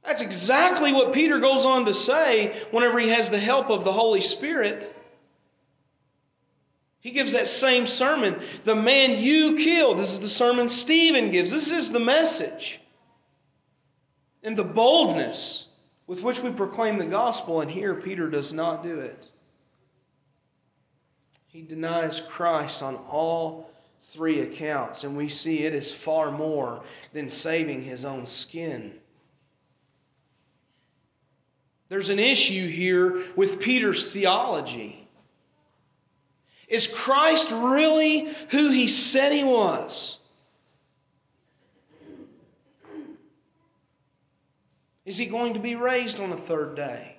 That's 0.04 0.22
exactly 0.22 0.92
what 0.92 1.12
Peter 1.12 1.38
goes 1.40 1.64
on 1.64 1.86
to 1.86 1.94
say 1.94 2.54
whenever 2.70 2.98
he 2.98 3.08
has 3.08 3.30
the 3.30 3.38
help 3.38 3.70
of 3.70 3.84
the 3.84 3.92
Holy 3.92 4.20
Spirit. 4.20 4.94
He 7.00 7.10
gives 7.10 7.32
that 7.32 7.46
same 7.46 7.86
sermon. 7.86 8.40
The 8.64 8.74
man 8.74 9.22
you 9.22 9.56
killed. 9.56 9.98
This 9.98 10.12
is 10.12 10.20
the 10.20 10.28
sermon 10.28 10.68
Stephen 10.68 11.30
gives. 11.30 11.50
This 11.50 11.70
is 11.70 11.90
the 11.90 12.00
message 12.00 12.80
and 14.42 14.56
the 14.56 14.64
boldness 14.64 15.72
with 16.06 16.22
which 16.22 16.40
we 16.40 16.50
proclaim 16.50 16.98
the 16.98 17.06
gospel, 17.06 17.62
and 17.62 17.70
here 17.70 17.94
Peter 17.94 18.28
does 18.28 18.52
not 18.52 18.82
do 18.82 19.00
it. 19.00 19.30
He 21.46 21.62
denies 21.62 22.20
Christ 22.20 22.82
on 22.82 22.96
all 22.96 23.70
three 24.06 24.40
accounts, 24.40 25.02
and 25.02 25.16
we 25.16 25.28
see 25.28 25.64
it 25.64 25.74
is 25.74 25.92
far 25.94 26.30
more 26.30 26.84
than 27.12 27.28
saving 27.28 27.82
his 27.82 28.04
own 28.04 28.26
skin. 28.26 28.94
There's 31.88 32.10
an 32.10 32.18
issue 32.18 32.68
here 32.68 33.22
with 33.34 33.60
Peter's 33.60 34.12
theology. 34.12 35.08
Is 36.68 36.86
Christ 36.86 37.50
really 37.50 38.28
who 38.50 38.70
he 38.70 38.86
said 38.86 39.32
he 39.32 39.44
was? 39.44 40.18
Is 45.04 45.18
he 45.18 45.26
going 45.26 45.54
to 45.54 45.60
be 45.60 45.74
raised 45.74 46.20
on 46.20 46.30
the 46.30 46.36
third 46.36 46.76
day? 46.76 47.13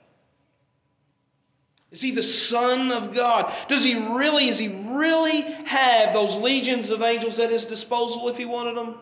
Is 1.95 2.01
he 2.01 2.11
the 2.11 2.21
Son 2.21 2.91
of 2.91 3.15
God? 3.15 3.53
Does 3.69 3.85
he 3.85 3.95
really, 3.95 4.49
is 4.49 4.59
he 4.59 4.83
really 4.85 5.43
have 5.65 6.11
those 6.11 6.35
legions 6.35 6.91
of 6.91 7.01
angels 7.01 7.39
at 7.39 7.49
his 7.49 7.63
disposal 7.63 8.27
if 8.27 8.37
he 8.37 8.43
wanted 8.43 8.75
them? 8.75 8.97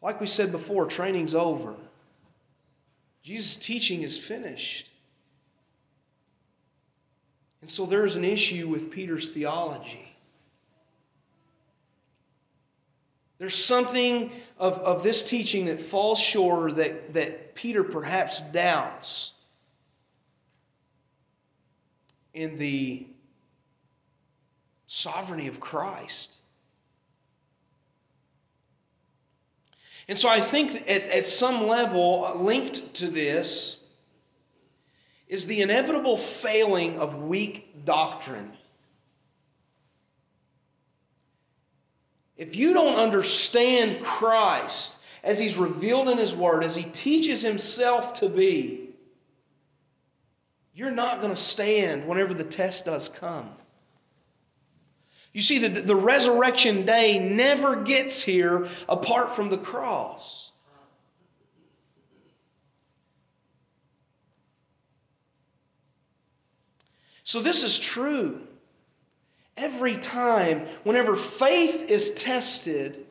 Like 0.00 0.22
we 0.22 0.26
said 0.26 0.50
before, 0.50 0.86
training's 0.86 1.34
over. 1.34 1.74
Jesus' 3.22 3.56
teaching 3.56 4.00
is 4.00 4.18
finished. 4.18 4.88
And 7.60 7.68
so 7.68 7.84
there's 7.84 8.16
an 8.16 8.24
issue 8.24 8.68
with 8.68 8.90
Peter's 8.90 9.28
theology. 9.28 10.05
There's 13.38 13.54
something 13.54 14.30
of, 14.58 14.78
of 14.78 15.02
this 15.02 15.28
teaching 15.28 15.66
that 15.66 15.80
falls 15.80 16.18
short 16.18 16.76
that, 16.76 17.12
that 17.12 17.54
Peter 17.54 17.84
perhaps 17.84 18.40
doubts. 18.50 19.34
in 22.36 22.58
the 22.58 23.06
sovereignty 24.86 25.48
of 25.48 25.58
Christ. 25.58 26.42
And 30.06 30.16
so 30.16 30.28
I 30.28 30.38
think 30.38 30.82
at, 30.82 31.02
at 31.08 31.26
some 31.26 31.66
level, 31.66 32.30
linked 32.36 32.94
to 32.96 33.08
this, 33.08 33.84
is 35.28 35.46
the 35.46 35.62
inevitable 35.62 36.18
failing 36.18 37.00
of 37.00 37.22
weak 37.22 37.84
doctrine. 37.84 38.52
If 42.36 42.56
you 42.56 42.74
don't 42.74 42.96
understand 42.96 44.04
Christ 44.04 45.00
as 45.22 45.38
he's 45.38 45.56
revealed 45.56 46.08
in 46.08 46.18
his 46.18 46.34
word, 46.34 46.62
as 46.62 46.76
he 46.76 46.84
teaches 46.84 47.42
himself 47.42 48.14
to 48.20 48.28
be, 48.28 48.90
you're 50.74 50.94
not 50.94 51.20
going 51.20 51.34
to 51.34 51.40
stand 51.40 52.06
whenever 52.06 52.34
the 52.34 52.44
test 52.44 52.84
does 52.84 53.08
come. 53.08 53.50
You 55.32 55.40
see, 55.40 55.58
the, 55.58 55.80
the 55.80 55.96
resurrection 55.96 56.86
day 56.86 57.18
never 57.34 57.82
gets 57.82 58.22
here 58.22 58.68
apart 58.88 59.30
from 59.30 59.50
the 59.50 59.58
cross. 59.58 60.50
So, 67.22 67.40
this 67.40 67.64
is 67.64 67.78
true. 67.78 68.45
Every 69.56 69.96
time, 69.96 70.66
whenever 70.84 71.16
faith 71.16 71.90
is 71.90 72.22
tested, 72.22 73.06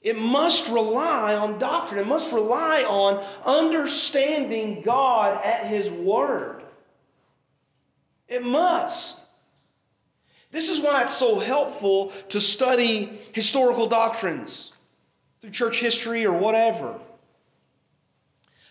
it 0.00 0.16
must 0.16 0.72
rely 0.72 1.34
on 1.34 1.58
doctrine. 1.58 2.00
It 2.00 2.06
must 2.06 2.32
rely 2.32 2.84
on 2.88 3.22
understanding 3.44 4.80
God 4.80 5.38
at 5.44 5.66
His 5.66 5.90
Word. 5.90 6.62
It 8.28 8.42
must. 8.42 9.24
This 10.50 10.70
is 10.70 10.80
why 10.80 11.02
it's 11.02 11.16
so 11.16 11.38
helpful 11.40 12.08
to 12.30 12.40
study 12.40 13.10
historical 13.34 13.86
doctrines 13.86 14.72
through 15.40 15.50
church 15.50 15.80
history 15.80 16.26
or 16.26 16.36
whatever. 16.36 16.98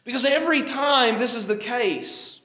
Because 0.04 0.26
every 0.26 0.64
time 0.64 1.20
this 1.20 1.36
is 1.36 1.48
the 1.48 1.58
case, 1.58 2.37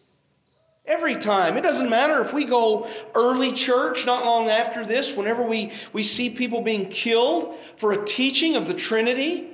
Every 0.84 1.14
time. 1.14 1.56
It 1.56 1.62
doesn't 1.62 1.90
matter 1.90 2.20
if 2.20 2.32
we 2.32 2.44
go 2.44 2.88
early 3.14 3.52
church, 3.52 4.04
not 4.04 4.24
long 4.24 4.48
after 4.48 4.84
this, 4.84 5.16
whenever 5.16 5.44
we, 5.44 5.70
we 5.92 6.02
see 6.02 6.30
people 6.30 6.60
being 6.60 6.88
killed 6.88 7.54
for 7.76 7.92
a 7.92 8.04
teaching 8.04 8.56
of 8.56 8.66
the 8.66 8.74
Trinity. 8.74 9.48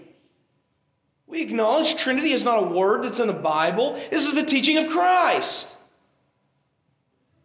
We 1.26 1.42
acknowledge 1.42 1.96
Trinity 1.96 2.30
is 2.30 2.44
not 2.44 2.62
a 2.62 2.66
word 2.66 3.04
that's 3.04 3.20
in 3.20 3.26
the 3.26 3.34
Bible. 3.34 3.92
This 4.10 4.26
is 4.26 4.34
the 4.34 4.46
teaching 4.46 4.78
of 4.78 4.88
Christ. 4.88 5.78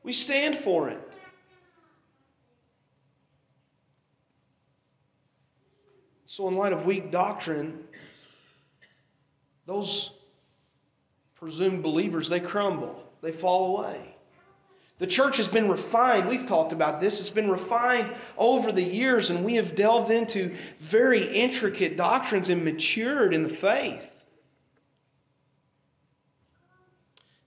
We 0.02 0.14
stand 0.14 0.56
for 0.56 0.88
it. 0.88 1.00
So, 6.26 6.48
in 6.48 6.56
light 6.56 6.74
of 6.74 6.86
weak 6.86 7.12
doctrine, 7.12 7.84
those 9.66 10.22
presumed 11.36 11.84
believers, 11.84 12.30
they 12.30 12.40
crumble 12.40 13.03
they 13.24 13.32
fall 13.32 13.78
away. 13.78 14.16
The 15.00 15.08
church 15.08 15.38
has 15.38 15.48
been 15.48 15.70
refined. 15.70 16.30
We've 16.30 16.46
talked 16.46 16.72
about 16.72 17.02
this. 17.02 17.20
It's 17.20 17.30
been 17.32 17.50
refined 17.50 18.14
over 18.38 18.72
the 18.72 18.84
years, 18.84 19.30
and 19.30 19.44
we 19.44 19.56
have 19.56 19.76
delved 19.76 20.12
into 20.12 20.56
very 20.78 21.26
intricate 21.26 21.98
doctrines 21.98 22.50
and 22.50 22.64
matured 22.64 23.34
in 23.34 23.44
the 23.44 23.50
faith. 23.50 24.26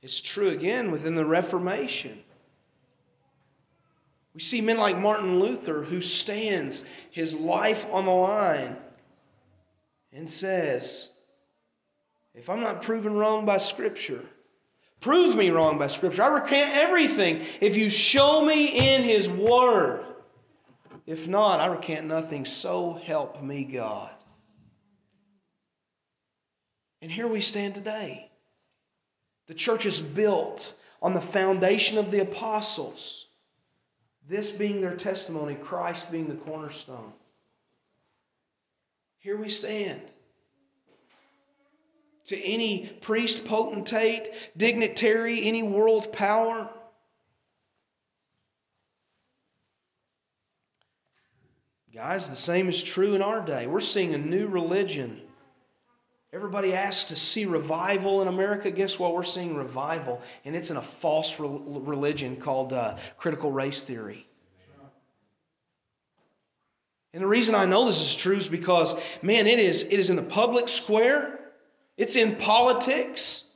It's 0.03 0.21
true 0.21 0.49
again 0.49 0.91
within 0.91 1.15
the 1.15 1.25
Reformation. 1.25 2.19
We 4.35 4.41
see 4.41 4.61
men 4.61 4.79
like 4.79 4.99
Martin 4.99 5.41
Luther 5.41 5.83
who 5.83 6.01
stands 6.01 6.85
his 7.11 7.41
life 7.41 7.93
on 7.93 8.07
the 8.07 8.13
line 8.13 8.77
and 10.13 10.31
says, 10.31 11.21
If 12.35 12.51
I'm 12.51 12.61
not 12.61 12.83
proven 12.83 13.15
wrong 13.15 13.47
by 13.47 13.59
Scripture, 13.59 14.25
Prove 15.07 15.37
me 15.37 15.51
wrong 15.51 15.79
by 15.79 15.87
Scripture. 15.87 16.25
I 16.25 16.35
recant 16.35 16.69
everything 16.75 17.37
if 17.61 17.77
you 17.77 17.91
show 17.91 18.45
me 18.45 18.97
in 18.97 19.05
His 19.05 19.29
Word. 19.29 20.05
If 21.07 21.29
not, 21.29 21.61
I 21.61 21.69
recant 21.69 22.09
nothing. 22.09 22.45
So 22.45 23.01
help 23.05 23.41
me 23.41 23.65
God. 23.67 24.11
And 27.01 27.09
here 27.09 27.29
we 27.29 27.41
stand 27.41 27.77
today. 27.77 28.33
The 29.47 29.55
church 29.55 29.87
is 29.87 30.01
built 30.01 30.75
on 31.01 31.15
the 31.15 31.21
foundation 31.21 31.99
of 31.99 32.11
the 32.11 32.23
apostles, 32.23 33.29
this 34.29 34.59
being 34.59 34.81
their 34.81 34.97
testimony, 34.97 35.55
Christ 35.55 36.11
being 36.11 36.27
the 36.27 36.35
cornerstone. 36.35 37.13
Here 39.21 39.37
we 39.37 39.51
stand 39.51 40.03
to 42.27 42.37
any 42.45 42.87
priest, 43.01 43.47
potentate, 43.47 44.31
dignitary, 44.57 45.45
any 45.45 45.63
world 45.63 46.13
power. 46.13 46.71
Guys, 51.95 52.29
the 52.29 52.37
same 52.37 52.69
is 52.69 52.83
true 52.83 53.15
in 53.15 53.23
our 53.23 53.41
day. 53.41 53.67
We're 53.67 53.81
seeing 53.81 54.13
a 54.13 54.19
new 54.19 54.49
religion. 54.49 55.23
Everybody 56.33 56.75
asks 56.75 57.09
to 57.09 57.17
see 57.17 57.47
revival 57.47 58.21
in 58.21 58.29
America. 58.29 58.71
Guess 58.71 58.99
what? 58.99 59.15
We're 59.15 59.23
seeing 59.23 59.57
revival, 59.57 60.21
and 60.45 60.55
it's 60.55 60.71
in 60.71 60.77
a 60.77 60.83
false 60.83 61.39
religion 61.39 62.37
called 62.37 62.73
uh, 62.73 62.97
critical 63.17 63.51
race 63.53 63.83
theory. 63.83 64.27
And 67.15 67.23
the 67.23 67.29
reason 67.29 67.55
I 67.55 67.65
know 67.65 67.87
this 67.87 68.01
is 68.01 68.15
true 68.15 68.37
is 68.37 68.49
because, 68.49 69.19
man, 69.23 69.47
it 69.47 69.59
is, 69.59 69.91
it 69.91 69.99
is 69.99 70.11
in 70.11 70.17
the 70.17 70.23
public 70.23 70.69
square 70.69 71.46
it's 71.97 72.17
in 72.17 72.37
politics. 72.37 73.55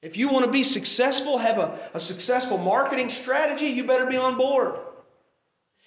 If 0.00 0.16
you 0.16 0.28
want 0.28 0.44
to 0.44 0.50
be 0.50 0.64
successful, 0.64 1.38
have 1.38 1.58
a, 1.58 1.78
a 1.94 2.00
successful 2.00 2.58
marketing 2.58 3.08
strategy, 3.08 3.66
you 3.66 3.86
better 3.86 4.06
be 4.06 4.16
on 4.16 4.36
board. 4.36 4.78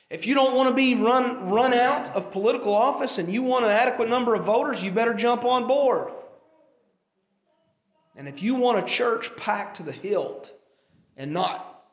If 0.10 0.28
you 0.28 0.36
don't 0.36 0.56
want 0.56 0.70
to 0.70 0.76
be 0.76 0.96
run, 0.96 1.50
run 1.50 1.74
out 1.74 2.16
of 2.16 2.32
political 2.32 2.74
office 2.74 3.18
and 3.18 3.32
you 3.32 3.44
want 3.44 3.66
an 3.66 3.72
adequate 3.72 4.08
number 4.08 4.36
of 4.36 4.46
voters, 4.46 4.84
you 4.84 4.92
better 4.92 5.14
jump 5.14 5.44
on 5.44 5.68
board. 5.68 6.14
And 8.16 8.30
if 8.30 8.42
you 8.42 8.56
want 8.56 8.80
a 8.80 8.84
church 8.84 9.36
packed 9.36 9.78
to 9.78 9.84
the 9.84 9.92
hilt 9.92 10.54
and 11.18 11.34
not 11.34 11.84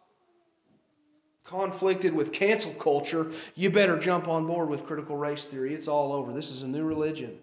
conflicted 1.42 2.14
with 2.14 2.32
cancel 2.32 2.72
culture, 2.74 3.32
you 3.56 3.70
better 3.70 3.98
jump 3.98 4.28
on 4.28 4.46
board 4.46 4.68
with 4.68 4.84
critical 4.84 5.16
race 5.16 5.44
theory. 5.44 5.74
It's 5.74 5.88
all 5.88 6.12
over. 6.12 6.32
This 6.32 6.52
is 6.52 6.62
a 6.62 6.68
new 6.68 6.84
religion 6.84 7.38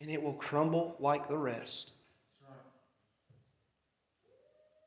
and 0.00 0.10
it 0.10 0.22
will 0.22 0.34
crumble 0.34 0.96
like 1.00 1.28
the 1.28 1.38
rest. 1.38 1.94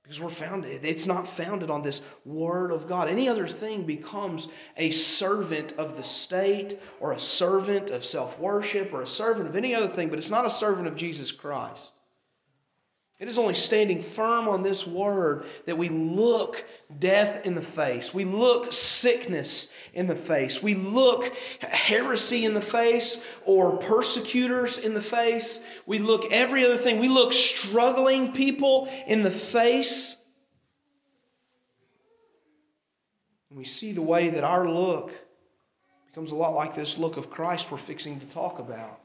Because 0.03 0.19
we're 0.21 0.29
founded, 0.29 0.83
it's 0.83 1.07
not 1.07 1.25
founded 1.25 1.69
on 1.69 1.83
this 1.83 2.01
word 2.25 2.71
of 2.71 2.87
God. 2.87 3.07
Any 3.07 3.29
other 3.29 3.47
thing 3.47 3.85
becomes 3.85 4.49
a 4.75 4.89
servant 4.89 5.71
of 5.73 5.95
the 5.95 6.03
state 6.03 6.77
or 6.99 7.13
a 7.13 7.19
servant 7.19 7.91
of 7.91 8.03
self 8.03 8.37
worship 8.37 8.93
or 8.93 9.01
a 9.01 9.07
servant 9.07 9.47
of 9.47 9.55
any 9.55 9.73
other 9.73 9.87
thing, 9.87 10.09
but 10.09 10.17
it's 10.17 10.31
not 10.31 10.45
a 10.45 10.49
servant 10.49 10.87
of 10.87 10.97
Jesus 10.97 11.31
Christ. 11.31 11.93
It 13.21 13.27
is 13.27 13.37
only 13.37 13.53
standing 13.53 14.01
firm 14.01 14.47
on 14.47 14.63
this 14.63 14.87
word 14.87 15.45
that 15.67 15.77
we 15.77 15.89
look 15.89 16.65
death 16.97 17.45
in 17.45 17.53
the 17.53 17.61
face. 17.61 18.15
We 18.15 18.25
look 18.25 18.73
sickness 18.73 19.79
in 19.93 20.07
the 20.07 20.15
face. 20.15 20.63
We 20.63 20.73
look 20.73 21.31
heresy 21.61 22.45
in 22.45 22.55
the 22.55 22.61
face 22.61 23.39
or 23.45 23.77
persecutors 23.77 24.83
in 24.83 24.95
the 24.95 25.01
face. 25.01 25.63
We 25.85 25.99
look 25.99 26.33
every 26.33 26.65
other 26.65 26.77
thing. 26.77 26.99
We 26.99 27.09
look 27.09 27.31
struggling 27.31 28.31
people 28.31 28.89
in 29.05 29.21
the 29.21 29.29
face. 29.29 30.25
And 33.51 33.59
we 33.59 33.65
see 33.65 33.91
the 33.91 34.01
way 34.01 34.31
that 34.31 34.43
our 34.43 34.67
look 34.67 35.11
becomes 36.07 36.31
a 36.31 36.35
lot 36.35 36.55
like 36.55 36.73
this 36.73 36.97
look 36.97 37.17
of 37.17 37.29
Christ 37.29 37.71
we're 37.71 37.77
fixing 37.77 38.19
to 38.19 38.25
talk 38.25 38.57
about. 38.57 38.99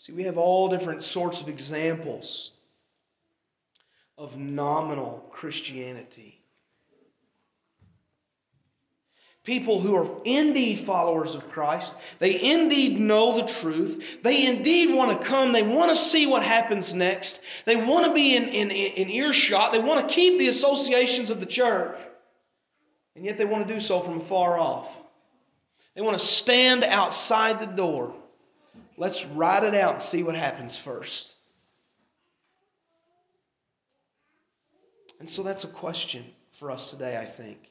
See, 0.00 0.14
we 0.14 0.22
have 0.22 0.38
all 0.38 0.70
different 0.70 1.04
sorts 1.04 1.42
of 1.42 1.48
examples 1.50 2.58
of 4.16 4.38
nominal 4.38 5.28
Christianity. 5.30 6.40
People 9.44 9.78
who 9.78 9.94
are 9.94 10.08
indeed 10.24 10.78
followers 10.78 11.34
of 11.34 11.50
Christ, 11.50 11.96
they 12.18 12.30
indeed 12.30 12.98
know 12.98 13.38
the 13.38 13.46
truth, 13.46 14.22
they 14.22 14.46
indeed 14.46 14.94
want 14.96 15.20
to 15.20 15.28
come, 15.28 15.52
they 15.52 15.62
want 15.62 15.90
to 15.90 15.96
see 15.96 16.26
what 16.26 16.42
happens 16.42 16.94
next, 16.94 17.66
they 17.66 17.76
want 17.76 18.06
to 18.06 18.14
be 18.14 18.34
in, 18.34 18.44
in, 18.44 18.70
in 18.70 19.10
earshot, 19.10 19.74
they 19.74 19.80
want 19.80 20.08
to 20.08 20.14
keep 20.14 20.38
the 20.38 20.48
associations 20.48 21.28
of 21.28 21.40
the 21.40 21.46
church, 21.46 21.98
and 23.14 23.26
yet 23.26 23.36
they 23.36 23.44
want 23.44 23.68
to 23.68 23.74
do 23.74 23.78
so 23.78 24.00
from 24.00 24.20
far 24.20 24.58
off. 24.58 25.02
They 25.94 26.00
want 26.00 26.18
to 26.18 26.24
stand 26.24 26.84
outside 26.84 27.60
the 27.60 27.66
door 27.66 28.14
Let's 29.00 29.24
ride 29.24 29.64
it 29.64 29.74
out 29.74 29.92
and 29.92 30.02
see 30.02 30.22
what 30.22 30.36
happens 30.36 30.76
first. 30.76 31.36
And 35.18 35.26
so 35.26 35.42
that's 35.42 35.64
a 35.64 35.68
question 35.68 36.22
for 36.52 36.70
us 36.70 36.90
today, 36.90 37.18
I 37.18 37.24
think. 37.24 37.70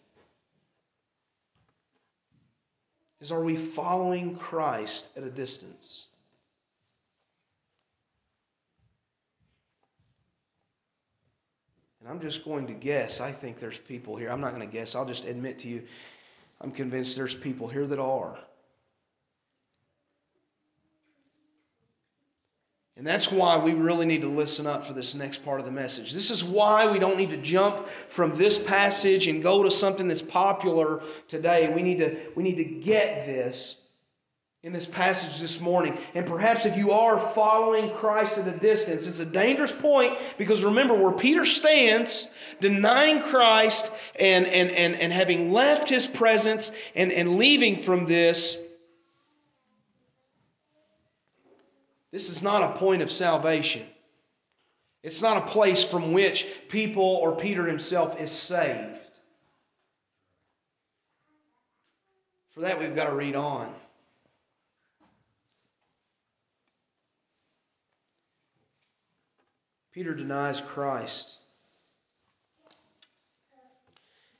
Is 3.21 3.31
are 3.31 3.43
we 3.43 3.55
following 3.55 4.37
Christ 4.37 5.15
at 5.15 5.21
a 5.21 5.29
distance? 5.29 6.07
And 11.99 12.09
I'm 12.09 12.19
just 12.19 12.43
going 12.43 12.65
to 12.65 12.73
guess. 12.73 13.21
I 13.21 13.29
think 13.29 13.59
there's 13.59 13.77
people 13.77 14.15
here. 14.15 14.29
I'm 14.31 14.41
not 14.41 14.55
going 14.55 14.67
to 14.67 14.73
guess. 14.73 14.95
I'll 14.95 15.05
just 15.05 15.27
admit 15.27 15.59
to 15.59 15.67
you, 15.67 15.83
I'm 16.59 16.71
convinced 16.71 17.15
there's 17.15 17.35
people 17.35 17.67
here 17.67 17.85
that 17.85 17.99
are. 17.99 18.39
And 22.99 23.07
that's 23.07 23.31
why 23.31 23.57
we 23.57 23.71
really 23.71 24.05
need 24.05 24.23
to 24.23 24.27
listen 24.27 24.67
up 24.67 24.83
for 24.83 24.91
this 24.91 25.15
next 25.15 25.45
part 25.45 25.61
of 25.61 25.65
the 25.65 25.71
message. 25.71 26.11
This 26.11 26.29
is 26.29 26.43
why 26.43 26.91
we 26.91 26.99
don't 26.99 27.15
need 27.15 27.29
to 27.29 27.37
jump 27.37 27.87
from 27.87 28.37
this 28.37 28.67
passage 28.67 29.25
and 29.29 29.41
go 29.41 29.63
to 29.63 29.71
something 29.71 30.09
that's 30.09 30.21
popular 30.21 31.01
today. 31.29 31.71
We 31.73 31.81
need 31.81 31.99
to, 31.99 32.17
we 32.35 32.43
need 32.43 32.57
to 32.57 32.65
get 32.65 33.25
this 33.25 33.89
in 34.63 34.73
this 34.73 34.85
passage 34.85 35.39
this 35.39 35.61
morning. 35.61 35.97
And 36.13 36.25
perhaps 36.25 36.65
if 36.65 36.75
you 36.75 36.91
are 36.91 37.17
following 37.17 37.89
Christ 37.91 38.37
at 38.37 38.53
a 38.53 38.59
distance, 38.59 39.07
it's 39.07 39.21
a 39.21 39.31
dangerous 39.31 39.81
point 39.81 40.11
because 40.37 40.65
remember 40.65 40.93
where 40.93 41.13
Peter 41.13 41.45
stands, 41.45 42.35
denying 42.59 43.21
Christ 43.21 43.97
and, 44.19 44.45
and, 44.45 44.71
and, 44.71 44.95
and 44.95 45.13
having 45.13 45.53
left 45.53 45.87
his 45.87 46.05
presence 46.05 46.77
and, 46.97 47.13
and 47.13 47.37
leaving 47.37 47.77
from 47.77 48.07
this 48.07 48.68
This 52.11 52.29
is 52.29 52.41
not 52.41 52.63
a 52.63 52.79
point 52.79 53.01
of 53.01 53.11
salvation. 53.11 53.85
It's 55.03 55.21
not 55.21 55.37
a 55.37 55.51
place 55.51 55.83
from 55.83 56.11
which 56.11 56.45
people 56.67 57.03
or 57.03 57.35
Peter 57.35 57.65
himself 57.65 58.19
is 58.19 58.31
saved. 58.31 59.19
For 62.47 62.61
that, 62.61 62.79
we've 62.79 62.95
got 62.95 63.09
to 63.09 63.15
read 63.15 63.35
on. 63.35 63.73
Peter 69.91 70.13
denies 70.13 70.61
Christ. 70.61 71.39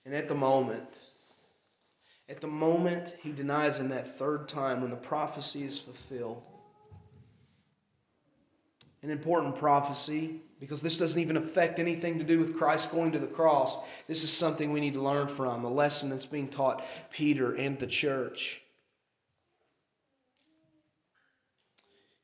And 0.06 0.14
at 0.14 0.28
the 0.28 0.36
moment, 0.36 1.02
at 2.28 2.42
the 2.42 2.48
moment 2.48 3.16
he 3.22 3.32
denies 3.32 3.80
him 3.80 3.90
that 3.90 4.18
third 4.18 4.48
time 4.48 4.82
when 4.82 4.90
the 4.90 4.98
prophecy 4.98 5.64
is 5.64 5.80
fulfilled, 5.80 6.48
an 9.02 9.12
important 9.12 9.56
prophecy 9.56 10.42
because 10.60 10.82
this 10.82 10.98
doesn't 10.98 11.22
even 11.22 11.38
affect 11.38 11.80
anything 11.80 12.20
to 12.20 12.26
do 12.26 12.38
with 12.38 12.58
Christ 12.58 12.92
going 12.92 13.14
to 13.14 13.20
the 13.20 13.28
cross. 13.28 13.78
This 14.08 14.24
is 14.24 14.32
something 14.32 14.72
we 14.72 14.82
need 14.82 14.94
to 14.94 15.02
learn 15.02 15.28
from, 15.28 15.64
a 15.64 15.70
lesson 15.70 16.10
that's 16.10 16.26
being 16.26 16.50
taught 16.50 16.84
Peter 17.10 17.54
and 17.54 17.80
the 17.80 17.88
church. 17.88 18.62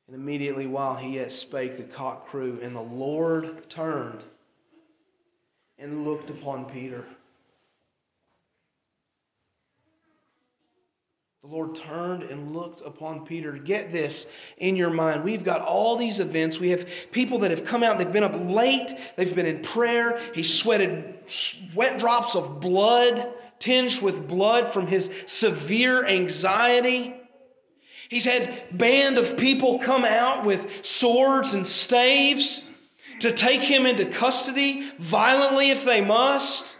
And 0.06 0.14
immediately 0.14 0.66
while 0.66 0.94
he 0.94 1.16
yet 1.16 1.32
spake, 1.32 1.76
the 1.76 1.82
cock 1.82 2.26
crew, 2.26 2.60
and 2.62 2.76
the 2.76 2.80
Lord 2.80 3.68
turned 3.68 4.24
and 5.78 6.04
looked 6.04 6.30
upon 6.30 6.66
Peter. 6.66 7.04
The 11.46 11.54
Lord 11.54 11.76
turned 11.76 12.24
and 12.24 12.56
looked 12.56 12.80
upon 12.84 13.24
Peter. 13.24 13.52
Get 13.52 13.92
this 13.92 14.52
in 14.58 14.74
your 14.74 14.90
mind. 14.90 15.22
We've 15.22 15.44
got 15.44 15.60
all 15.60 15.96
these 15.96 16.18
events. 16.18 16.58
We 16.58 16.70
have 16.70 17.12
people 17.12 17.38
that 17.40 17.52
have 17.52 17.64
come 17.64 17.84
out, 17.84 18.00
they've 18.00 18.12
been 18.12 18.24
up 18.24 18.34
late, 18.50 18.90
they've 19.14 19.32
been 19.32 19.46
in 19.46 19.62
prayer. 19.62 20.18
He 20.34 20.42
sweated 20.42 21.20
sweat 21.28 22.00
drops 22.00 22.34
of 22.34 22.60
blood, 22.60 23.32
tinged 23.60 24.02
with 24.02 24.26
blood 24.26 24.66
from 24.66 24.88
his 24.88 25.22
severe 25.26 26.04
anxiety. 26.04 27.14
He's 28.08 28.24
had 28.24 28.76
band 28.76 29.16
of 29.16 29.38
people 29.38 29.78
come 29.78 30.04
out 30.04 30.44
with 30.44 30.84
swords 30.84 31.54
and 31.54 31.64
staves 31.64 32.68
to 33.20 33.30
take 33.30 33.60
him 33.60 33.86
into 33.86 34.06
custody 34.06 34.90
violently 34.98 35.70
if 35.70 35.84
they 35.84 36.04
must. 36.04 36.75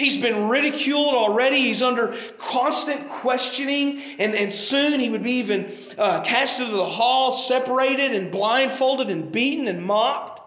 He's 0.00 0.16
been 0.16 0.48
ridiculed 0.48 1.14
already. 1.14 1.58
He's 1.58 1.82
under 1.82 2.16
constant 2.38 3.06
questioning, 3.10 4.00
and, 4.18 4.34
and 4.34 4.50
soon 4.50 4.98
he 4.98 5.10
would 5.10 5.22
be 5.22 5.32
even 5.32 5.70
uh, 5.98 6.22
cast 6.24 6.58
into 6.58 6.72
the 6.72 6.86
hall, 6.86 7.30
separated 7.30 8.14
and 8.14 8.32
blindfolded 8.32 9.10
and 9.10 9.30
beaten 9.30 9.68
and 9.68 9.84
mocked. 9.84 10.40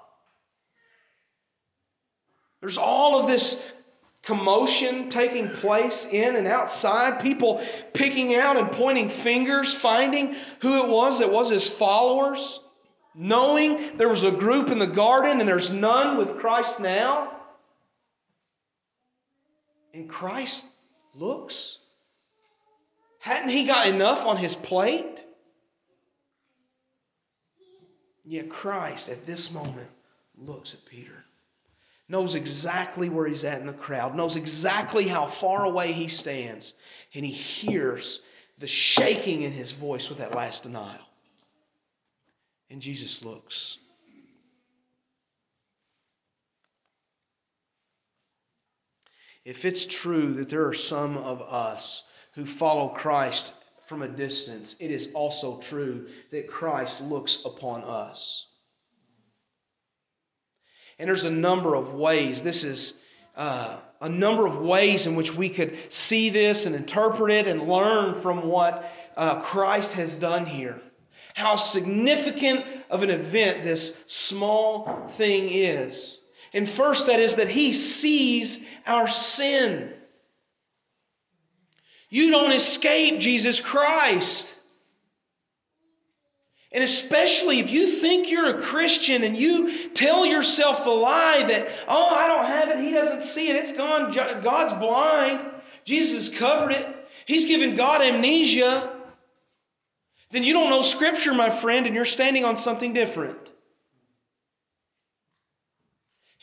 There's 2.61 2.79
all 2.79 3.21
of 3.21 3.27
this 3.27 3.79
commotion 4.23 5.09
taking 5.09 5.49
place 5.49 6.11
in 6.11 6.35
and 6.35 6.47
outside, 6.47 7.21
people 7.21 7.61
picking 7.93 8.33
out 8.33 8.57
and 8.57 8.71
pointing 8.71 9.07
fingers, 9.07 9.79
finding 9.79 10.33
who 10.61 10.83
it 10.83 10.89
was 10.89 11.19
that 11.19 11.31
was 11.31 11.51
his 11.51 11.69
followers, 11.69 12.65
knowing 13.13 13.97
there 13.97 14.09
was 14.09 14.23
a 14.23 14.31
group 14.31 14.69
in 14.69 14.79
the 14.79 14.87
garden 14.87 15.39
and 15.39 15.47
there's 15.47 15.71
none 15.79 16.17
with 16.17 16.39
Christ 16.39 16.81
now. 16.81 17.42
And 19.93 20.09
Christ 20.09 20.77
looks. 21.13 21.79
Hadn't 23.19 23.49
he 23.49 23.65
got 23.65 23.87
enough 23.87 24.25
on 24.25 24.37
his 24.37 24.55
plate? 24.55 25.23
Yet 28.25 28.49
Christ, 28.49 29.09
at 29.09 29.25
this 29.25 29.53
moment, 29.53 29.89
looks 30.37 30.73
at 30.73 30.89
Peter, 30.89 31.25
knows 32.07 32.35
exactly 32.35 33.09
where 33.09 33.27
he's 33.27 33.43
at 33.43 33.59
in 33.59 33.67
the 33.67 33.73
crowd, 33.73 34.15
knows 34.15 34.35
exactly 34.35 35.07
how 35.07 35.27
far 35.27 35.65
away 35.65 35.91
he 35.91 36.07
stands, 36.07 36.73
and 37.13 37.25
he 37.25 37.31
hears 37.31 38.25
the 38.57 38.67
shaking 38.67 39.41
in 39.41 39.51
his 39.51 39.73
voice 39.73 40.09
with 40.09 40.19
that 40.19 40.35
last 40.35 40.63
denial. 40.63 41.05
And 42.69 42.81
Jesus 42.81 43.23
looks. 43.25 43.79
If 49.45 49.65
it's 49.65 49.85
true 49.85 50.33
that 50.33 50.49
there 50.49 50.67
are 50.67 50.73
some 50.73 51.17
of 51.17 51.41
us 51.41 52.03
who 52.35 52.45
follow 52.45 52.89
Christ 52.89 53.53
from 53.81 54.01
a 54.01 54.07
distance, 54.07 54.75
it 54.79 54.89
is 54.89 55.13
also 55.13 55.59
true 55.59 56.07
that 56.31 56.47
Christ 56.47 57.01
looks 57.01 57.43
upon 57.45 57.81
us. 57.81 58.47
And 60.97 61.09
there's 61.09 61.25
a 61.25 61.31
number 61.31 61.75
of 61.75 61.93
ways. 61.93 62.43
This 62.43 62.63
is 62.63 63.05
uh, 63.35 63.79
a 63.99 64.09
number 64.09 64.45
of 64.45 64.59
ways 64.59 65.07
in 65.07 65.15
which 65.15 65.35
we 65.35 65.49
could 65.49 65.91
see 65.91 66.29
this 66.29 66.65
and 66.65 66.75
interpret 66.75 67.31
it 67.31 67.47
and 67.47 67.67
learn 67.67 68.13
from 68.13 68.47
what 68.47 68.89
uh, 69.17 69.41
Christ 69.41 69.95
has 69.95 70.19
done 70.19 70.45
here. 70.45 70.81
How 71.33 71.55
significant 71.55 72.65
of 72.89 73.01
an 73.01 73.09
event 73.09 73.63
this 73.63 74.05
small 74.07 75.07
thing 75.07 75.49
is. 75.49 76.21
And 76.53 76.69
first, 76.69 77.07
that 77.07 77.19
is 77.19 77.35
that 77.35 77.49
he 77.49 77.73
sees 77.73 78.67
our 78.85 79.07
sin. 79.07 79.93
You 82.09 82.31
don't 82.31 82.51
escape 82.51 83.19
Jesus 83.19 83.59
Christ. 83.59 84.61
And 86.71 86.83
especially 86.83 87.59
if 87.59 87.71
you 87.71 87.85
think 87.85 88.31
you're 88.31 88.57
a 88.57 88.61
Christian 88.61 89.23
and 89.23 89.37
you 89.37 89.89
tell 89.89 90.25
yourself 90.25 90.83
the 90.83 90.91
lie 90.91 91.43
that, 91.47 91.67
oh, 91.87 92.15
I 92.15 92.27
don't 92.27 92.45
have 92.45 92.69
it, 92.69 92.83
he 92.83 92.91
doesn't 92.91 93.21
see 93.21 93.49
it, 93.49 93.55
it's 93.55 93.77
gone, 93.77 94.11
God's 94.41 94.73
blind, 94.73 95.45
Jesus 95.85 96.37
covered 96.37 96.71
it, 96.71 96.87
he's 97.25 97.45
given 97.45 97.75
God 97.75 98.01
amnesia, 98.01 98.91
then 100.31 100.43
you 100.43 100.53
don't 100.53 100.71
know 100.71 100.81
Scripture, 100.81 101.35
my 101.35 101.51
friend, 101.51 101.85
and 101.85 101.93
you're 101.93 102.05
standing 102.05 102.43
on 102.43 102.55
something 102.55 102.91
different. 102.91 103.42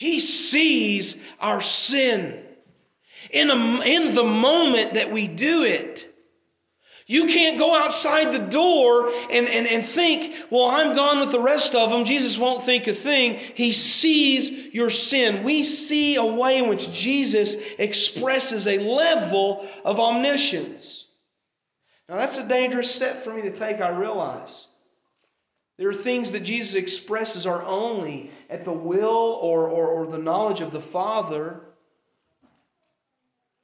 He 0.01 0.19
sees 0.19 1.31
our 1.41 1.61
sin 1.61 2.43
in, 3.31 3.51
a, 3.51 3.55
in 3.55 4.15
the 4.15 4.25
moment 4.25 4.95
that 4.95 5.13
we 5.13 5.29
do 5.29 5.63
it. 5.63 6.07
You 7.07 7.27
can't 7.27 7.59
go 7.59 7.77
outside 7.77 8.33
the 8.33 8.49
door 8.51 9.11
and, 9.31 9.47
and, 9.47 9.67
and 9.67 9.85
think, 9.85 10.35
well, 10.49 10.71
I'm 10.73 10.97
gone 10.97 11.21
with 11.21 11.33
the 11.33 11.41
rest 11.43 11.75
of 11.75 11.91
them. 11.91 12.07
Jesus 12.07 12.39
won't 12.39 12.63
think 12.63 12.87
a 12.87 12.95
thing. 12.95 13.35
He 13.55 13.73
sees 13.73 14.73
your 14.73 14.89
sin. 14.89 15.45
We 15.45 15.63
see 15.63 16.17
a 16.17 16.25
way 16.25 16.57
in 16.57 16.71
which 16.71 16.95
Jesus 16.95 17.75
expresses 17.75 18.67
a 18.67 18.79
level 18.79 19.67
of 19.85 20.01
omniscience. 20.01 21.11
Now, 22.09 22.15
that's 22.15 22.39
a 22.39 22.49
dangerous 22.49 22.91
step 22.91 23.17
for 23.17 23.35
me 23.35 23.43
to 23.43 23.53
take, 23.53 23.83
I 23.83 23.91
realize. 23.91 24.70
There 25.81 25.89
are 25.89 25.95
things 25.95 26.33
that 26.33 26.45
Jesus 26.45 26.75
expresses 26.75 27.47
are 27.47 27.63
only 27.63 28.31
at 28.51 28.67
the 28.67 28.73
will 28.73 29.39
or, 29.41 29.67
or, 29.67 29.89
or 29.89 30.07
the 30.07 30.19
knowledge 30.19 30.61
of 30.61 30.73
the 30.73 30.81
Father. 30.81 31.63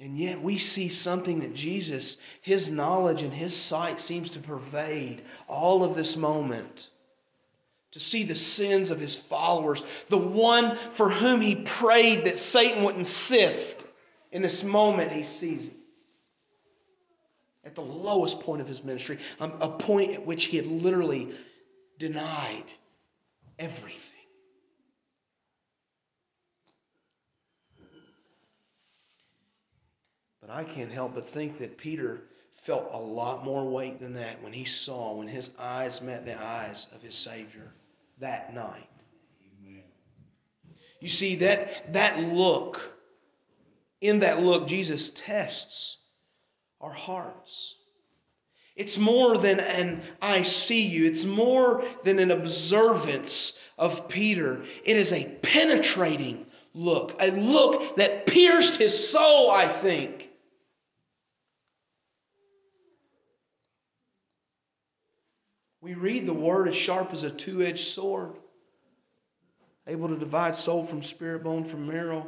And 0.00 0.16
yet 0.16 0.40
we 0.40 0.57
see 0.57 0.88
something 0.88 1.40
that 1.40 1.55
Jesus, 1.55 2.22
his 2.40 2.72
knowledge 2.72 3.20
and 3.20 3.35
his 3.35 3.55
sight 3.55 4.00
seems 4.00 4.31
to 4.31 4.38
pervade 4.38 5.24
all 5.46 5.85
of 5.85 5.94
this 5.94 6.16
moment 6.16 6.88
to 7.90 8.00
see 8.00 8.22
the 8.22 8.35
sins 8.35 8.90
of 8.90 8.98
his 8.98 9.14
followers, 9.14 9.85
the 10.09 10.16
one 10.16 10.74
for 10.74 11.11
whom 11.11 11.42
he 11.42 11.55
prayed 11.66 12.24
that 12.24 12.38
Satan 12.38 12.83
wouldn't 12.83 13.05
sift. 13.05 13.85
In 14.33 14.40
this 14.40 14.64
moment, 14.64 15.12
he 15.12 15.22
sees 15.22 15.68
it. 15.68 15.76
At 17.62 17.74
the 17.74 17.83
lowest 17.83 18.40
point 18.40 18.62
of 18.62 18.68
his 18.68 18.85
ministry, 18.85 19.18
um, 19.38 19.52
a 19.61 19.68
point 19.68 20.14
at 20.14 20.24
which 20.24 20.46
he 20.46 20.57
had 20.57 20.64
literally 20.64 21.35
denied 21.98 22.64
everything. 23.59 24.18
But 30.40 30.50
I 30.50 30.64
can't 30.64 30.92
help 30.92 31.14
but 31.14 31.26
think 31.26 31.59
that 31.59 31.76
Peter 31.76 32.22
felt 32.52 32.88
a 32.92 32.98
lot 32.98 33.44
more 33.44 33.68
weight 33.68 33.98
than 33.98 34.14
that 34.14 34.42
when 34.42 34.52
he 34.52 34.64
saw, 34.64 35.16
when 35.16 35.28
his 35.28 35.56
eyes 35.59 36.00
met 36.00 36.24
the 36.24 36.40
eyes 36.40 36.92
of 36.94 37.02
his 37.02 37.14
Savior 37.14 37.72
that 38.18 38.54
night. 38.54 38.88
You 41.00 41.09
see, 41.09 41.37
that, 41.37 41.92
that 41.92 42.18
look, 42.32 42.96
in 44.00 44.20
that 44.20 44.42
look, 44.42 44.66
Jesus 44.66 45.11
tests 45.11 46.04
our 46.80 46.92
hearts. 46.92 47.75
It's 48.76 48.98
more 48.98 49.38
than 49.38 49.58
an 49.58 50.02
I 50.20 50.42
see 50.42 50.86
you, 50.86 51.06
it's 51.06 51.24
more 51.24 51.82
than 52.04 52.18
an 52.18 52.30
observance 52.30 53.70
of 53.78 54.08
Peter. 54.08 54.62
It 54.84 54.96
is 54.96 55.12
a 55.12 55.38
penetrating 55.42 56.46
look, 56.74 57.16
a 57.20 57.30
look 57.30 57.96
that 57.96 58.26
pierced 58.26 58.78
his 58.78 59.10
soul, 59.10 59.50
I 59.50 59.66
think. 59.66 60.30
We 65.80 65.94
read 65.94 66.26
the 66.26 66.34
word 66.34 66.68
as 66.68 66.76
sharp 66.76 67.12
as 67.12 67.22
a 67.22 67.30
two 67.30 67.62
edged 67.62 67.84
sword, 67.84 68.34
able 69.86 70.08
to 70.08 70.16
divide 70.16 70.56
soul 70.56 70.84
from 70.84 71.00
spirit, 71.00 71.44
bone 71.44 71.64
from 71.64 71.86
marrow. 71.86 72.26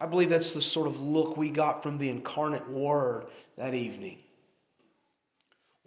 I 0.00 0.06
believe 0.06 0.28
that's 0.28 0.52
the 0.52 0.60
sort 0.60 0.88
of 0.88 1.00
look 1.00 1.36
we 1.36 1.50
got 1.50 1.82
from 1.82 1.98
the 1.98 2.10
incarnate 2.10 2.68
word 2.68 3.26
that 3.56 3.74
evening. 3.74 4.18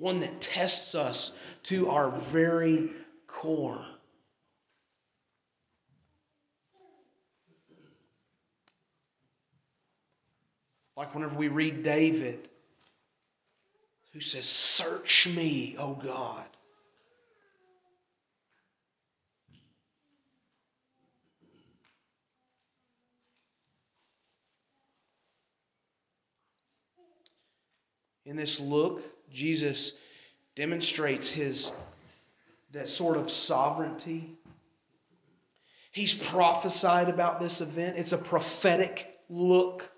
One 0.01 0.21
that 0.21 0.41
tests 0.41 0.95
us 0.95 1.39
to 1.65 1.91
our 1.91 2.09
very 2.09 2.89
core. 3.27 3.85
Like 10.97 11.13
whenever 11.13 11.35
we 11.35 11.49
read 11.49 11.83
David, 11.83 12.49
who 14.11 14.21
says, 14.21 14.45
Search 14.45 15.27
me, 15.35 15.75
O 15.77 15.93
God. 15.93 16.47
In 28.25 28.35
this 28.35 28.59
look, 28.59 29.03
Jesus 29.31 29.99
demonstrates 30.55 31.31
his 31.31 31.81
that 32.71 32.87
sort 32.87 33.17
of 33.17 33.29
sovereignty. 33.29 34.37
He's 35.91 36.13
prophesied 36.13 37.09
about 37.09 37.39
this 37.39 37.59
event. 37.59 37.97
It's 37.97 38.13
a 38.13 38.17
prophetic 38.17 39.19
look. 39.29 39.91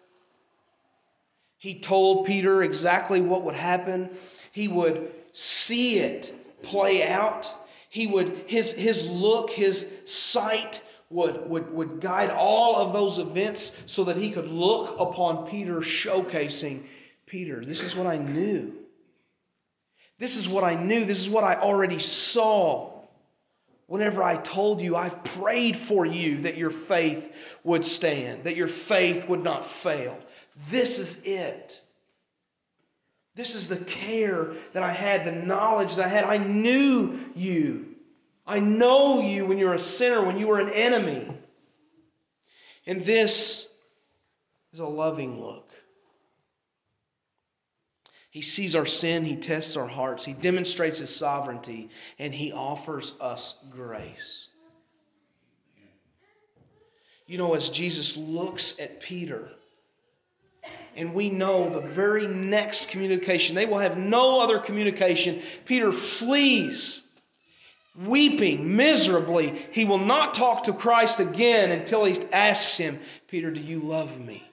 He 1.60 1.80
told 1.80 2.26
Peter 2.26 2.64
exactly 2.64 3.22
what 3.22 3.44
would 3.44 3.56
happen. 3.56 4.10
He 4.52 4.68
would 4.68 5.12
see 5.34 6.00
it 6.00 6.32
play 6.64 7.08
out. 7.08 7.48
He 7.90 8.08
would 8.08 8.46
his 8.48 8.78
his 8.78 9.12
look, 9.12 9.52
his 9.52 10.02
sight 10.06 10.82
would, 11.10 11.48
would, 11.48 11.72
would 11.72 12.02
guide 12.02 12.32
all 12.32 12.76
of 12.76 12.92
those 12.92 13.20
events 13.20 13.84
so 13.86 14.04
that 14.06 14.18
he 14.18 14.32
could 14.32 14.48
look 14.48 15.00
upon 15.00 15.46
Peter 15.46 15.76
showcasing 15.82 16.84
Peter, 17.34 17.66
this 17.66 17.84
is 17.84 17.96
what 17.96 18.06
I 18.06 18.18
knew. 18.18 18.74
This 20.24 20.38
is 20.38 20.48
what 20.48 20.64
I 20.64 20.76
knew. 20.76 21.04
This 21.04 21.20
is 21.20 21.30
what 21.30 21.44
I 21.44 21.56
already 21.56 22.00
saw. 22.00 22.94
Whenever 23.88 24.24
I 24.24 24.38
told 24.38 24.80
you, 24.80 24.96
I've 24.96 25.22
prayed 25.22 25.76
for 25.76 26.06
you 26.06 26.38
that 26.44 26.56
your 26.56 26.70
faith 26.70 27.60
would 27.66 27.84
stand, 27.84 28.46
that 28.46 28.56
your 28.56 28.70
faith 28.70 29.28
would 29.28 29.44
not 29.44 29.66
fail. 29.66 30.18
This 30.70 30.98
is 30.98 31.28
it. 31.28 31.84
This 33.36 33.54
is 33.54 33.68
the 33.68 33.84
care 33.84 34.54
that 34.72 34.82
I 34.82 34.94
had, 34.94 35.26
the 35.26 35.46
knowledge 35.46 35.98
that 35.98 36.06
I 36.06 36.08
had. 36.08 36.24
I 36.24 36.38
knew 36.38 37.20
you. 37.36 37.98
I 38.48 38.62
know 38.62 39.20
you 39.20 39.46
when 39.46 39.58
you're 39.58 39.74
a 39.74 39.78
sinner, 39.78 40.26
when 40.26 40.38
you 40.38 40.48
were 40.48 40.62
an 40.62 40.70
enemy. 40.70 41.38
And 42.88 43.02
this 43.02 43.78
is 44.72 44.80
a 44.80 44.88
loving 44.88 45.42
look. 45.42 45.68
He 48.34 48.42
sees 48.42 48.76
our 48.76 48.88
sin, 48.88 49.26
He 49.26 49.36
tests 49.36 49.78
our 49.78 49.86
hearts, 49.86 50.26
He 50.26 50.34
demonstrates 50.34 50.98
His 50.98 51.16
sovereignty, 51.16 51.92
and 52.18 52.34
He 52.34 52.52
offers 52.52 53.16
us 53.22 53.64
grace. 53.70 54.50
You 57.28 57.38
know, 57.38 57.54
as 57.54 57.70
Jesus 57.70 58.18
looks 58.18 58.80
at 58.80 59.02
Peter, 59.02 59.52
and 60.96 61.14
we 61.14 61.30
know 61.30 61.70
the 61.70 61.88
very 61.88 62.26
next 62.26 62.90
communication, 62.90 63.56
they 63.56 63.68
will 63.68 63.78
have 63.78 64.00
no 64.00 64.42
other 64.42 64.58
communication. 64.58 65.40
Peter 65.66 65.92
flees, 65.92 67.04
weeping 67.96 68.76
miserably. 68.76 69.50
He 69.72 69.86
will 69.86 70.00
not 70.00 70.34
talk 70.34 70.64
to 70.64 70.74
Christ 70.74 71.20
again 71.20 71.70
until 71.70 72.04
he 72.06 72.16
asks 72.32 72.78
him, 72.78 73.00
Peter, 73.28 73.52
do 73.52 73.62
you 73.62 73.80
love 73.80 74.20
me? 74.20 74.44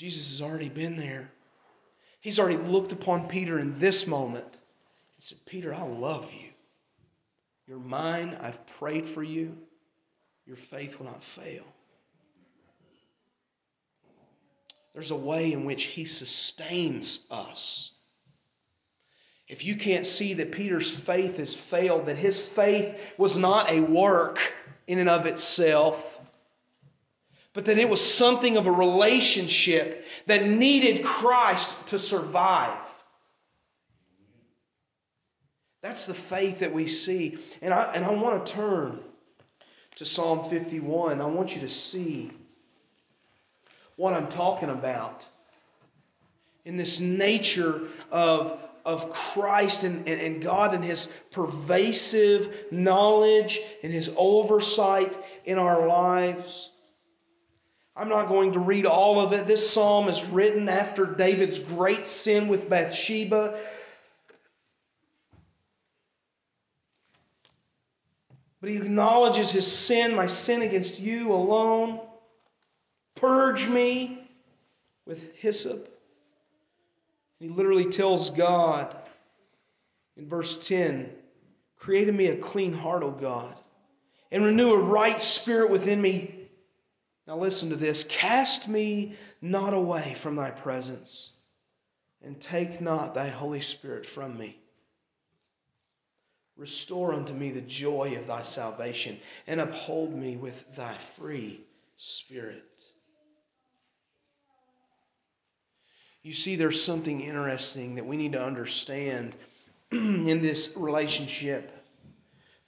Jesus 0.00 0.30
has 0.30 0.48
already 0.48 0.70
been 0.70 0.96
there. 0.96 1.30
He's 2.22 2.38
already 2.38 2.56
looked 2.56 2.90
upon 2.90 3.28
Peter 3.28 3.58
in 3.58 3.78
this 3.78 4.06
moment 4.06 4.46
and 4.46 5.18
said, 5.18 5.40
Peter, 5.44 5.74
I 5.74 5.82
love 5.82 6.32
you. 6.32 6.48
You're 7.66 7.80
mine. 7.80 8.34
I've 8.40 8.66
prayed 8.66 9.04
for 9.04 9.22
you. 9.22 9.58
Your 10.46 10.56
faith 10.56 10.98
will 10.98 11.04
not 11.04 11.22
fail. 11.22 11.64
There's 14.94 15.10
a 15.10 15.16
way 15.16 15.52
in 15.52 15.66
which 15.66 15.84
he 15.84 16.06
sustains 16.06 17.26
us. 17.30 17.92
If 19.48 19.66
you 19.66 19.76
can't 19.76 20.06
see 20.06 20.32
that 20.32 20.50
Peter's 20.50 20.98
faith 20.98 21.36
has 21.36 21.54
failed, 21.54 22.06
that 22.06 22.16
his 22.16 22.40
faith 22.40 23.12
was 23.18 23.36
not 23.36 23.70
a 23.70 23.82
work 23.82 24.54
in 24.86 24.98
and 24.98 25.10
of 25.10 25.26
itself, 25.26 26.29
but 27.52 27.64
that 27.64 27.78
it 27.78 27.88
was 27.88 28.00
something 28.00 28.56
of 28.56 28.66
a 28.66 28.72
relationship 28.72 30.06
that 30.26 30.46
needed 30.46 31.04
Christ 31.04 31.88
to 31.88 31.98
survive. 31.98 32.86
That's 35.82 36.06
the 36.06 36.14
faith 36.14 36.60
that 36.60 36.72
we 36.72 36.86
see. 36.86 37.38
And 37.62 37.72
I, 37.72 37.92
and 37.94 38.04
I 38.04 38.10
want 38.10 38.44
to 38.44 38.52
turn 38.52 39.00
to 39.96 40.04
Psalm 40.04 40.48
51. 40.48 41.20
I 41.20 41.24
want 41.24 41.54
you 41.54 41.60
to 41.62 41.68
see 41.68 42.30
what 43.96 44.14
I'm 44.14 44.28
talking 44.28 44.70
about 44.70 45.26
in 46.64 46.76
this 46.76 47.00
nature 47.00 47.82
of, 48.10 48.58
of 48.84 49.10
Christ 49.12 49.84
and, 49.84 50.06
and, 50.06 50.20
and 50.20 50.42
God 50.42 50.74
and 50.74 50.84
His 50.84 51.22
pervasive 51.30 52.66
knowledge 52.70 53.60
and 53.82 53.92
His 53.92 54.14
oversight 54.16 55.16
in 55.44 55.58
our 55.58 55.86
lives. 55.86 56.69
I'm 58.00 58.08
not 58.08 58.28
going 58.28 58.52
to 58.52 58.58
read 58.58 58.86
all 58.86 59.20
of 59.20 59.34
it. 59.34 59.46
This 59.46 59.70
psalm 59.70 60.08
is 60.08 60.30
written 60.30 60.70
after 60.70 61.04
David's 61.04 61.58
great 61.58 62.06
sin 62.06 62.48
with 62.48 62.70
Bathsheba. 62.70 63.60
But 68.58 68.70
he 68.70 68.78
acknowledges 68.78 69.50
his 69.50 69.70
sin, 69.70 70.16
my 70.16 70.28
sin 70.28 70.62
against 70.62 71.02
you 71.02 71.30
alone. 71.34 72.00
Purge 73.16 73.68
me 73.68 74.30
with 75.04 75.36
hyssop. 75.36 75.94
He 77.38 77.50
literally 77.50 77.90
tells 77.90 78.30
God 78.30 78.96
in 80.16 80.26
verse 80.26 80.66
10 80.66 81.10
Create 81.76 82.08
in 82.08 82.16
me 82.16 82.28
a 82.28 82.36
clean 82.36 82.72
heart, 82.72 83.02
O 83.02 83.10
God, 83.10 83.54
and 84.32 84.42
renew 84.42 84.72
a 84.72 84.82
right 84.82 85.20
spirit 85.20 85.70
within 85.70 86.00
me. 86.00 86.39
Now, 87.30 87.36
listen 87.36 87.68
to 87.68 87.76
this 87.76 88.02
Cast 88.02 88.68
me 88.68 89.14
not 89.40 89.72
away 89.72 90.14
from 90.16 90.34
thy 90.34 90.50
presence, 90.50 91.34
and 92.20 92.40
take 92.40 92.80
not 92.80 93.14
thy 93.14 93.28
Holy 93.28 93.60
Spirit 93.60 94.04
from 94.04 94.36
me. 94.36 94.58
Restore 96.56 97.14
unto 97.14 97.32
me 97.32 97.52
the 97.52 97.60
joy 97.60 98.16
of 98.18 98.26
thy 98.26 98.42
salvation, 98.42 99.16
and 99.46 99.60
uphold 99.60 100.12
me 100.12 100.36
with 100.36 100.74
thy 100.74 100.94
free 100.94 101.60
spirit. 101.96 102.82
You 106.24 106.32
see, 106.32 106.56
there's 106.56 106.82
something 106.82 107.20
interesting 107.20 107.94
that 107.94 108.06
we 108.06 108.16
need 108.16 108.32
to 108.32 108.44
understand 108.44 109.36
in 109.92 110.42
this 110.42 110.76
relationship, 110.76 111.79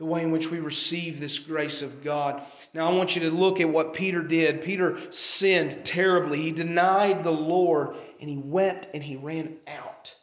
the 0.03 0.07
way 0.07 0.25
in 0.25 0.33
which 0.33 0.51
we 0.51 0.59
receive 0.59 1.21
this 1.21 1.39
grace 1.39 1.81
of 1.81 2.03
God. 2.03 2.43
Now, 2.75 2.91
I 2.91 2.93
want 2.93 3.15
you 3.15 3.23
to 3.23 3.31
look 3.31 3.61
at 3.61 3.69
what 3.69 3.95
Peter 3.95 4.21
did. 4.21 4.61
Peter 4.61 4.99
sinned 5.13 5.85
terribly, 5.85 6.41
he 6.41 6.51
denied 6.51 7.23
the 7.23 7.31
Lord, 7.31 7.95
and 8.21 8.29
he 8.29 8.37
wept 8.37 8.89
and 8.95 9.05
he 9.05 9.15
ran 9.15 9.59
out. 9.69 10.17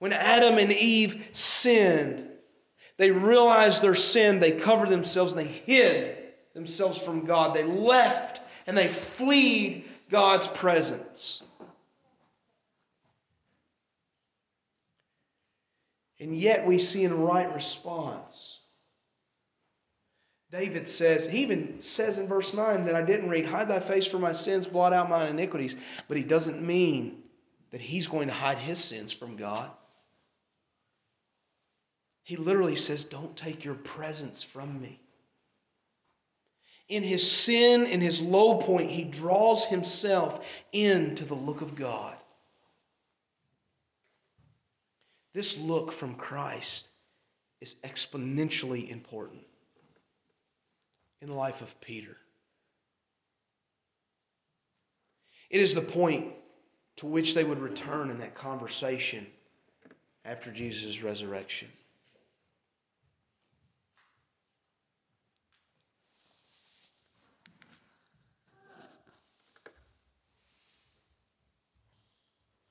When 0.00 0.12
Adam 0.12 0.58
and 0.58 0.70
Eve 0.70 1.30
sinned, 1.32 2.28
they 2.98 3.10
realized 3.10 3.82
their 3.82 3.94
sin, 3.94 4.38
they 4.38 4.52
covered 4.52 4.90
themselves, 4.90 5.32
and 5.32 5.46
they 5.46 5.50
hid 5.50 6.18
themselves 6.52 7.02
from 7.02 7.24
God. 7.24 7.54
They 7.54 7.64
left 7.64 8.42
and 8.66 8.76
they 8.76 8.88
fled 8.88 9.84
God's 10.10 10.46
presence. 10.46 11.42
And 16.24 16.34
yet 16.34 16.66
we 16.66 16.78
see 16.78 17.04
in 17.04 17.20
right 17.20 17.52
response. 17.52 18.62
David 20.50 20.88
says, 20.88 21.30
he 21.30 21.42
even 21.42 21.82
says 21.82 22.18
in 22.18 22.26
verse 22.26 22.54
9 22.54 22.86
that 22.86 22.94
I 22.94 23.02
didn't 23.02 23.28
read, 23.28 23.44
hide 23.44 23.68
thy 23.68 23.78
face 23.78 24.06
from 24.06 24.22
my 24.22 24.32
sins, 24.32 24.66
blot 24.66 24.94
out 24.94 25.10
mine 25.10 25.26
iniquities. 25.26 25.76
But 26.08 26.16
he 26.16 26.22
doesn't 26.22 26.66
mean 26.66 27.24
that 27.72 27.82
he's 27.82 28.06
going 28.06 28.28
to 28.28 28.32
hide 28.32 28.56
his 28.56 28.82
sins 28.82 29.12
from 29.12 29.36
God. 29.36 29.70
He 32.22 32.36
literally 32.36 32.76
says, 32.76 33.04
Don't 33.04 33.36
take 33.36 33.62
your 33.62 33.74
presence 33.74 34.42
from 34.42 34.80
me. 34.80 35.02
In 36.88 37.02
his 37.02 37.30
sin, 37.30 37.84
in 37.84 38.00
his 38.00 38.22
low 38.22 38.60
point, 38.60 38.88
he 38.88 39.04
draws 39.04 39.66
himself 39.66 40.62
into 40.72 41.26
the 41.26 41.34
look 41.34 41.60
of 41.60 41.74
God. 41.74 42.16
This 45.34 45.60
look 45.60 45.90
from 45.90 46.14
Christ 46.14 46.88
is 47.60 47.74
exponentially 47.82 48.88
important 48.88 49.42
in 51.20 51.28
the 51.28 51.34
life 51.34 51.60
of 51.60 51.78
Peter. 51.80 52.16
It 55.50 55.60
is 55.60 55.74
the 55.74 55.80
point 55.80 56.32
to 56.96 57.06
which 57.06 57.34
they 57.34 57.42
would 57.42 57.58
return 57.58 58.10
in 58.10 58.18
that 58.18 58.36
conversation 58.36 59.26
after 60.24 60.52
Jesus' 60.52 61.02
resurrection. 61.02 61.68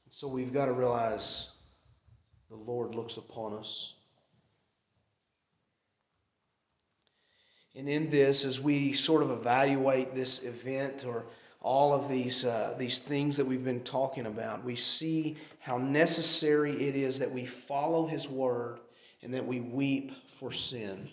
So 0.09 0.27
we've 0.29 0.53
got 0.53 0.67
to 0.67 0.71
realize 0.71 1.52
the 2.53 2.71
Lord 2.71 2.93
looks 2.93 3.17
upon 3.17 3.53
us. 3.53 3.95
And 7.75 7.89
in 7.89 8.09
this, 8.09 8.45
as 8.45 8.61
we 8.61 8.93
sort 8.93 9.23
of 9.23 9.31
evaluate 9.31 10.13
this 10.13 10.45
event 10.45 11.05
or 11.07 11.25
all 11.61 11.93
of 11.93 12.07
these, 12.07 12.45
uh, 12.45 12.75
these 12.77 12.99
things 12.99 13.37
that 13.37 13.45
we've 13.45 13.63
been 13.63 13.83
talking 13.83 14.27
about, 14.27 14.63
we 14.63 14.75
see 14.75 15.37
how 15.59 15.79
necessary 15.79 16.73
it 16.73 16.95
is 16.95 17.17
that 17.19 17.31
we 17.31 17.45
follow 17.45 18.05
His 18.05 18.29
word 18.29 18.79
and 19.23 19.33
that 19.33 19.47
we 19.47 19.59
weep 19.59 20.11
for 20.27 20.51
sin 20.51 21.09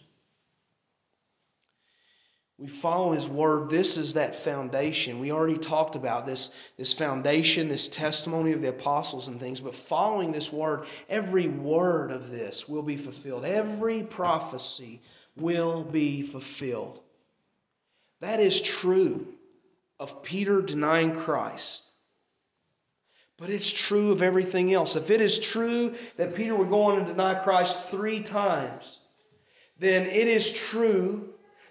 we 2.61 2.69
follow 2.69 3.13
his 3.13 3.27
word. 3.27 3.71
This 3.71 3.97
is 3.97 4.15
that 4.15 4.35
foundation. 4.35 5.19
We 5.19 5.33
already 5.33 5.57
talked 5.57 5.95
about 5.95 6.27
this 6.27 6.61
this 6.77 6.93
foundation 6.93 7.71
this 7.71 7.89
testimony 7.89 8.53
of 8.53 8.61
the 8.61 8.69
apostles 8.69 9.29
and 9.29 9.41
things 9.41 9.61
but 9.61 9.75
following 9.75 10.31
this 10.31 10.53
word 10.53 10.85
every 11.09 11.49
word 11.49 12.11
of 12.11 12.31
this 12.31 12.69
will 12.69 12.83
be 12.83 12.99
fulfilled. 12.99 13.47
Every 13.47 14.03
prophecy 14.03 15.01
will 15.37 15.83
be 15.83 16.21
fulfilled. 16.21 17.01
That 18.21 18.41
is 18.41 18.61
true 18.61 19.27
of 19.99 20.23
peter 20.23 20.61
denying 20.61 21.17
christ 21.17 21.93
but 23.39 23.49
it's 23.49 23.73
true 23.73 24.13
of 24.13 24.21
everything 24.21 24.71
else. 24.71 24.97
If 24.97 25.11
it 25.11 25.23
is 25.23 25.39
true 25.39 25.95
that 26.19 26.35
peter 26.35 26.55
would 26.55 26.69
go 26.69 26.83
on 26.83 26.99
and 26.99 27.07
deny 27.07 27.37
christ 27.37 27.89
three 27.89 28.21
times 28.21 29.01
then 29.79 30.05
it 30.05 30.29
is 30.29 30.69
true 30.69 31.30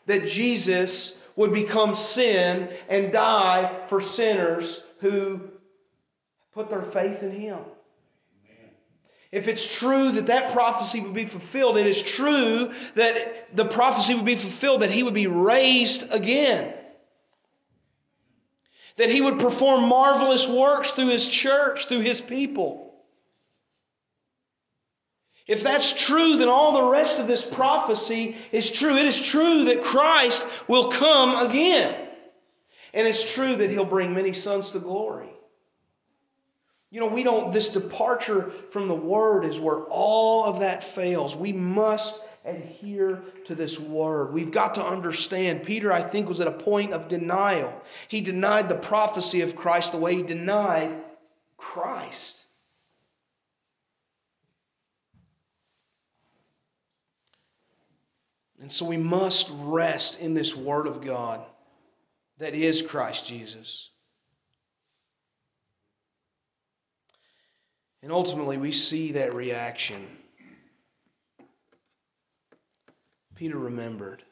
that 0.10 0.26
Jesus 0.26 1.32
would 1.36 1.54
become 1.54 1.93
sin 1.93 2.67
and 2.89 3.13
die 3.13 3.86
for 3.86 4.02
sinners 4.02 4.91
who 5.02 5.39
put 6.52 6.72
their 6.72 6.82
faith 6.82 7.22
in 7.22 7.32
him. 7.32 7.60
If 9.32 9.48
it's 9.48 9.80
true 9.80 10.12
that 10.12 10.26
that 10.26 10.52
prophecy 10.52 11.02
would 11.02 11.13
be 11.13 11.26
fulfilled, 11.26 11.78
it 11.78 11.86
is 11.86 12.02
true 12.02 12.72
that 12.95 13.56
the 13.56 13.65
prophecy 13.65 14.15
would 14.15 14.26
be 14.26 14.36
fulfilled 14.36 14.82
that 14.82 14.89
he 14.89 15.04
would 15.04 15.13
be 15.13 15.28
raised 15.28 16.12
again. 16.12 16.74
That 18.98 19.12
he 19.12 19.22
would 19.22 19.39
perform 19.39 19.88
marvelous 19.88 20.50
works 20.50 20.91
through 20.91 21.10
his 21.10 21.30
church, 21.30 21.86
through 21.86 22.02
his 22.02 22.19
people. 22.19 22.88
If 25.50 25.64
that's 25.64 26.06
true, 26.06 26.38
then 26.38 26.48
all 26.48 26.74
the 26.74 26.92
rest 26.92 27.20
of 27.20 27.26
this 27.26 27.44
prophecy 27.54 28.38
is 28.52 28.70
true. 28.70 28.96
It 28.96 29.06
is 29.08 29.20
true 29.20 29.66
that 29.66 29.82
Christ 29.82 30.48
will 30.68 30.90
come 30.90 31.50
again. 31.50 32.08
And 32.94 33.08
it's 33.08 33.34
true 33.34 33.56
that 33.56 33.72
he'll 33.72 33.84
bring 33.84 34.14
many 34.14 34.32
sons 34.32 34.70
to 34.72 34.80
glory. 34.80 35.32
You 36.92 37.00
know, 37.00 37.08
we 37.08 37.24
don't, 37.24 37.52
this 37.52 37.74
departure 37.74 38.52
from 38.70 38.88
the 38.88 38.96
word 38.96 39.44
is 39.44 39.60
where 39.60 39.80
all 39.90 40.46
of 40.46 40.60
that 40.60 40.84
fails. 40.84 41.36
We 41.36 41.52
must 41.52 42.32
adhere 42.46 43.24
to 43.46 43.56
this 43.56 43.80
word. 43.80 44.32
We've 44.32 44.52
got 44.52 44.76
to 44.76 44.86
understand. 44.86 45.64
Peter, 45.64 45.92
I 45.92 46.04
think, 46.04 46.28
was 46.28 46.40
at 46.40 46.48
a 46.48 46.52
point 46.52 46.94
of 46.94 47.08
denial. 47.08 47.74
He 48.08 48.22
denied 48.22 48.70
the 48.70 48.76
prophecy 48.76 49.42
of 49.42 49.56
Christ 49.56 49.94
the 49.94 50.00
way 50.00 50.14
he 50.14 50.22
denied 50.22 50.92
Christ. 51.58 52.49
And 58.62 58.72
so 58.72 58.86
we 58.86 58.98
must 58.98 59.50
rest 59.54 60.22
in 60.22 60.34
this 60.34 60.56
Word 60.56 60.86
of 60.86 61.02
God 61.02 61.41
that 62.39 62.54
is 62.54 62.82
Christ 62.82 63.26
Jesus. 63.26 63.91
And 68.02 68.12
ultimately, 68.12 68.58
we 68.58 68.72
see 68.72 69.12
that 69.13 69.34
reaction. 69.34 70.08
Peter 73.36 73.58
remembered. 73.58 74.24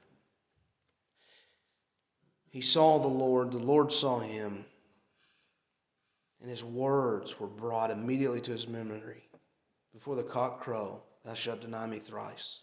He 2.50 2.62
saw 2.62 2.98
the 2.98 3.08
Lord, 3.08 3.52
the 3.52 3.58
Lord 3.58 3.92
saw 3.92 4.20
him, 4.20 4.66
and 6.42 6.50
his 6.50 6.64
words 6.64 7.40
were 7.40 7.48
brought 7.48 7.92
immediately 7.92 8.42
to 8.42 8.52
his 8.52 8.68
memory. 8.68 9.30
Before 9.94 10.16
the 10.16 10.24
cock 10.24 10.62
crow, 10.62 11.02
thou 11.24 11.34
shalt 11.34 11.62
deny 11.62 11.86
me 11.88 12.00
thrice. 12.00 12.62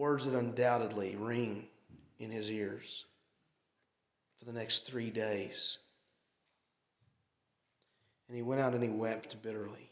Words 0.00 0.24
that 0.24 0.34
undoubtedly 0.34 1.14
ring 1.14 1.66
in 2.18 2.30
his 2.30 2.50
ears 2.50 3.04
for 4.38 4.46
the 4.46 4.52
next 4.54 4.86
three 4.86 5.10
days. 5.10 5.78
And 8.26 8.34
he 8.34 8.42
went 8.42 8.62
out 8.62 8.72
and 8.72 8.82
he 8.82 8.88
wept 8.88 9.42
bitterly. 9.42 9.90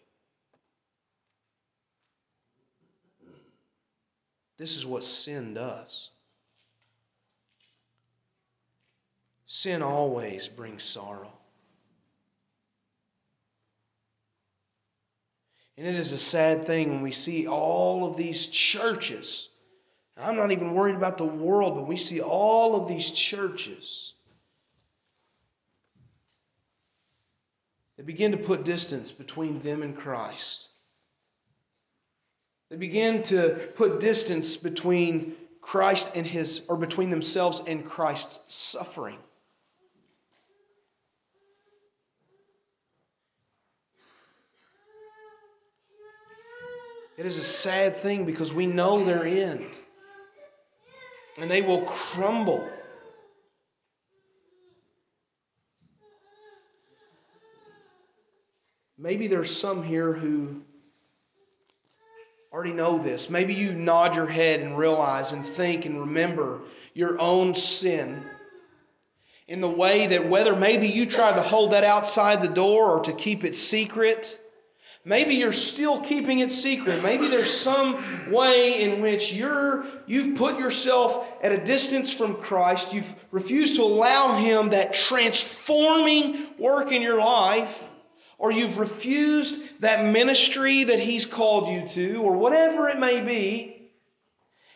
This 4.56 4.78
is 4.78 4.86
what 4.86 5.04
sin 5.04 5.52
does. 5.52 6.08
Sin 9.44 9.82
always 9.82 10.48
brings 10.48 10.84
sorrow. 10.84 11.34
And 15.76 15.86
it 15.86 15.94
is 15.96 16.12
a 16.12 16.18
sad 16.18 16.64
thing 16.64 16.88
when 16.88 17.02
we 17.02 17.10
see 17.10 17.46
all 17.46 18.08
of 18.08 18.16
these 18.16 18.46
churches 18.46 19.50
I'm 20.20 20.34
not 20.34 20.50
even 20.50 20.74
worried 20.74 20.96
about 20.96 21.16
the 21.16 21.24
world, 21.24 21.76
but 21.76 21.86
we 21.86 21.96
see 21.96 22.20
all 22.20 22.74
of 22.74 22.88
these 22.88 23.10
churches 23.12 24.14
that 27.96 28.04
begin 28.04 28.32
to 28.32 28.38
put 28.38 28.64
distance 28.64 29.12
between 29.12 29.60
them 29.60 29.82
and 29.82 29.96
Christ. 29.96 30.70
They 32.68 32.76
begin 32.76 33.22
to 33.24 33.70
put 33.76 34.00
distance 34.00 34.56
between 34.56 35.34
Christ 35.60 36.16
and 36.16 36.26
his, 36.26 36.64
or 36.68 36.76
between 36.76 37.10
themselves 37.10 37.62
and 37.66 37.84
Christ's 37.84 38.42
suffering. 38.52 39.18
It 47.16 47.26
is 47.26 47.38
a 47.38 47.42
sad 47.42 47.96
thing 47.96 48.24
because 48.24 48.52
we 48.52 48.66
know 48.66 49.02
their 49.04 49.24
end 49.24 49.66
and 51.38 51.50
they 51.50 51.62
will 51.62 51.82
crumble. 51.82 52.68
maybe 58.98 59.28
there's 59.28 59.56
some 59.56 59.82
here 59.82 60.12
who 60.12 60.60
already 62.52 62.72
know 62.72 62.98
this. 62.98 63.30
Maybe 63.30 63.54
you 63.54 63.74
nod 63.74 64.16
your 64.16 64.26
head 64.26 64.60
and 64.60 64.76
realize 64.76 65.32
and 65.32 65.46
think 65.46 65.86
and 65.86 66.00
remember 66.00 66.60
your 66.94 67.18
own 67.20 67.54
sin 67.54 68.22
in 69.46 69.60
the 69.60 69.68
way 69.68 70.08
that 70.08 70.26
whether 70.26 70.56
maybe 70.56 70.88
you 70.88 71.06
tried 71.06 71.34
to 71.34 71.40
hold 71.40 71.72
that 71.72 71.84
outside 71.84 72.42
the 72.42 72.48
door 72.48 72.98
or 72.98 73.00
to 73.04 73.12
keep 73.12 73.44
it 73.44 73.54
secret, 73.54 74.38
maybe 75.04 75.34
you're 75.34 75.52
still 75.52 76.00
keeping 76.00 76.40
it 76.40 76.52
secret. 76.52 77.02
Maybe 77.02 77.28
there's 77.28 77.52
some 77.52 78.30
way 78.30 78.82
in 78.82 79.00
which 79.00 79.34
you're 79.34 79.84
you've 80.06 80.36
put 80.36 80.58
yourself 80.58 81.34
at 81.42 81.52
a 81.52 81.64
distance 81.64 82.12
from 82.12 82.36
Christ. 82.36 82.94
You've 82.94 83.24
refused 83.30 83.76
to 83.76 83.82
allow 83.82 84.36
him 84.36 84.70
that 84.70 84.94
transforming 84.94 86.48
work 86.58 86.92
in 86.92 87.02
your 87.02 87.18
life 87.18 87.90
or 88.38 88.52
you've 88.52 88.78
refused 88.78 89.80
that 89.80 90.12
ministry 90.12 90.84
that 90.84 91.00
he's 91.00 91.26
called 91.26 91.68
you 91.68 91.86
to 91.88 92.22
or 92.22 92.36
whatever 92.36 92.88
it 92.88 92.98
may 92.98 93.22
be. 93.22 93.90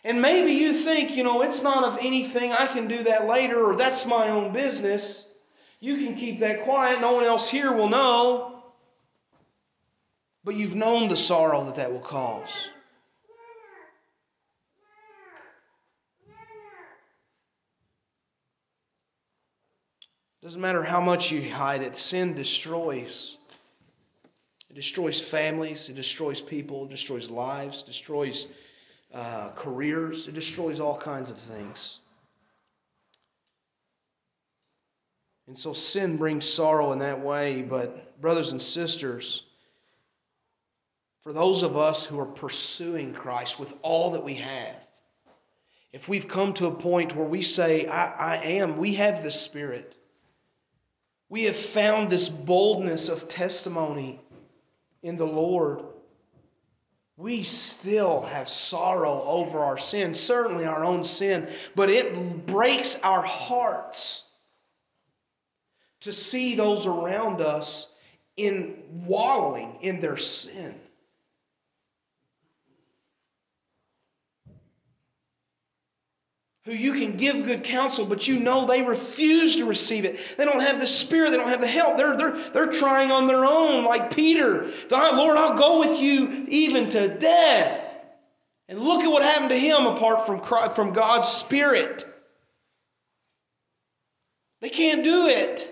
And 0.05 0.21
maybe 0.21 0.51
you 0.51 0.73
think, 0.73 1.17
you 1.17 1.23
know, 1.23 1.43
it's 1.43 1.63
not 1.63 1.85
of 1.85 1.97
anything, 2.03 2.53
I 2.53 2.67
can 2.67 2.89
do 2.89 3.05
that 3.05 3.29
later, 3.29 3.57
or 3.57 3.77
that's 3.77 4.05
my 4.05 4.29
own 4.31 4.53
business. 4.53 5.33
You 5.79 5.97
can 5.97 6.17
keep 6.17 6.41
that 6.41 6.63
quiet, 6.63 7.01
no 7.01 7.13
one 7.13 7.25
else 7.25 7.49
here 7.49 7.73
will 7.73 7.89
know. 7.89 8.52
But 10.45 10.57
you've 10.57 10.75
known 10.75 11.09
the 11.09 11.17
sorrow 11.17 11.65
that 11.65 11.77
that 11.77 11.93
will 11.93 12.01
cause. 12.01 12.69
Doesn't 20.43 20.61
matter 20.61 20.83
how 20.83 21.01
much 21.01 21.31
you 21.31 21.49
hide 21.53 21.83
it, 21.83 21.95
sin 21.95 22.35
destroys. 22.35 23.39
It 24.69 24.75
destroys 24.75 25.21
families, 25.21 25.89
it 25.89 25.95
destroys 25.95 26.43
people, 26.43 26.85
it 26.87 26.91
destroys 26.91 27.31
lives, 27.31 27.85
destroys 27.85 28.53
uh, 29.15 29.51
careers, 29.55 30.27
it 30.27 30.35
destroys 30.35 30.81
all 30.81 30.99
kinds 30.99 31.31
of 31.31 31.39
things. 31.39 32.01
And 35.47 35.57
so 35.57 35.73
sin 35.73 36.17
brings 36.17 36.49
sorrow 36.49 36.91
in 36.91 36.99
that 37.01 37.21
way, 37.21 37.63
but 37.63 38.21
brothers 38.21 38.51
and 38.51 38.61
sisters, 38.61 39.45
for 41.23 41.33
those 41.33 41.63
of 41.63 41.77
us 41.77 42.05
who 42.05 42.21
are 42.21 42.27
pursuing 42.27 43.15
Christ 43.15 43.59
with 43.59 43.75
all 43.83 44.11
that 44.11 44.25
we 44.25 44.35
have, 44.35 44.77
if 45.93 46.09
we've 46.09 46.29
come 46.29 46.53
to 46.55 46.67
a 46.67 46.75
point 46.75 47.17
where 47.17 47.27
we 47.27 47.43
say, 47.43 47.87
I, 47.87 48.35
I 48.35 48.37
am, 48.45 48.77
we 48.77 48.95
have 48.95 49.23
the 49.23 49.31
Spirit. 49.31 49.97
We 51.29 51.45
have 51.45 51.57
found 51.57 52.11
this 52.11 52.29
boldness 52.29 53.09
of 53.09 53.29
testimony 53.29 54.21
in 55.03 55.17
the 55.17 55.27
Lord 55.27 55.83
we 57.17 57.43
still 57.43 58.23
have 58.23 58.49
sorrow 58.49 59.23
over 59.23 59.61
our 59.61 59.79
sin, 59.79 60.15
certainly 60.15 60.65
our 60.65 60.85
own 60.85 61.05
sin, 61.05 61.49
but 61.77 61.91
it 61.91 62.47
breaks 62.47 63.05
our 63.05 63.23
hearts 63.23 64.33
to 66.01 66.13
see 66.13 66.57
those 66.57 66.87
around 66.87 67.41
us 67.41 67.95
in 68.37 68.77
wallowing 69.07 69.79
in 69.83 70.01
their 70.01 70.17
sin. 70.17 70.75
Who 76.65 76.73
you 76.73 76.93
can 76.93 77.17
give 77.17 77.45
good 77.45 77.65
counsel, 77.65 78.07
but 78.09 78.29
you 78.29 78.39
know 78.39 78.67
they 78.67 78.83
refuse 78.83 79.57
to 79.57 79.69
receive 79.69 80.05
it. 80.05 80.37
They 80.37 80.45
don't 80.45 80.61
have 80.61 80.79
the 80.79 80.87
spirit, 80.87 81.31
they 81.31 81.37
don't 81.37 81.49
have 81.49 81.61
the 81.61 81.67
help. 81.67 81.97
They're, 81.97 82.17
they're, 82.17 82.51
they're 82.51 82.73
trying 82.73 83.11
on 83.11 83.27
their 83.27 83.45
own, 83.45 83.85
like 83.85 84.15
Peter. 84.15 84.71
Ah, 84.93 85.15
Lord, 85.17 85.37
I'll 85.37 85.59
go 85.59 85.81
with 85.81 86.01
you 86.01 86.47
even 86.49 86.89
to 86.91 87.19
death. 87.19 87.99
And 88.69 88.79
look 88.79 89.03
at 89.03 89.09
what 89.09 89.23
happened 89.23 89.51
to 89.51 89.59
him 89.59 89.87
apart 89.87 90.25
from, 90.25 90.41
Christ, 90.41 90.77
from 90.77 90.93
God's 90.93 91.27
Spirit. 91.29 92.05
They 94.61 94.71
can't 94.71 95.03
do 95.03 95.27
it. 95.29 95.69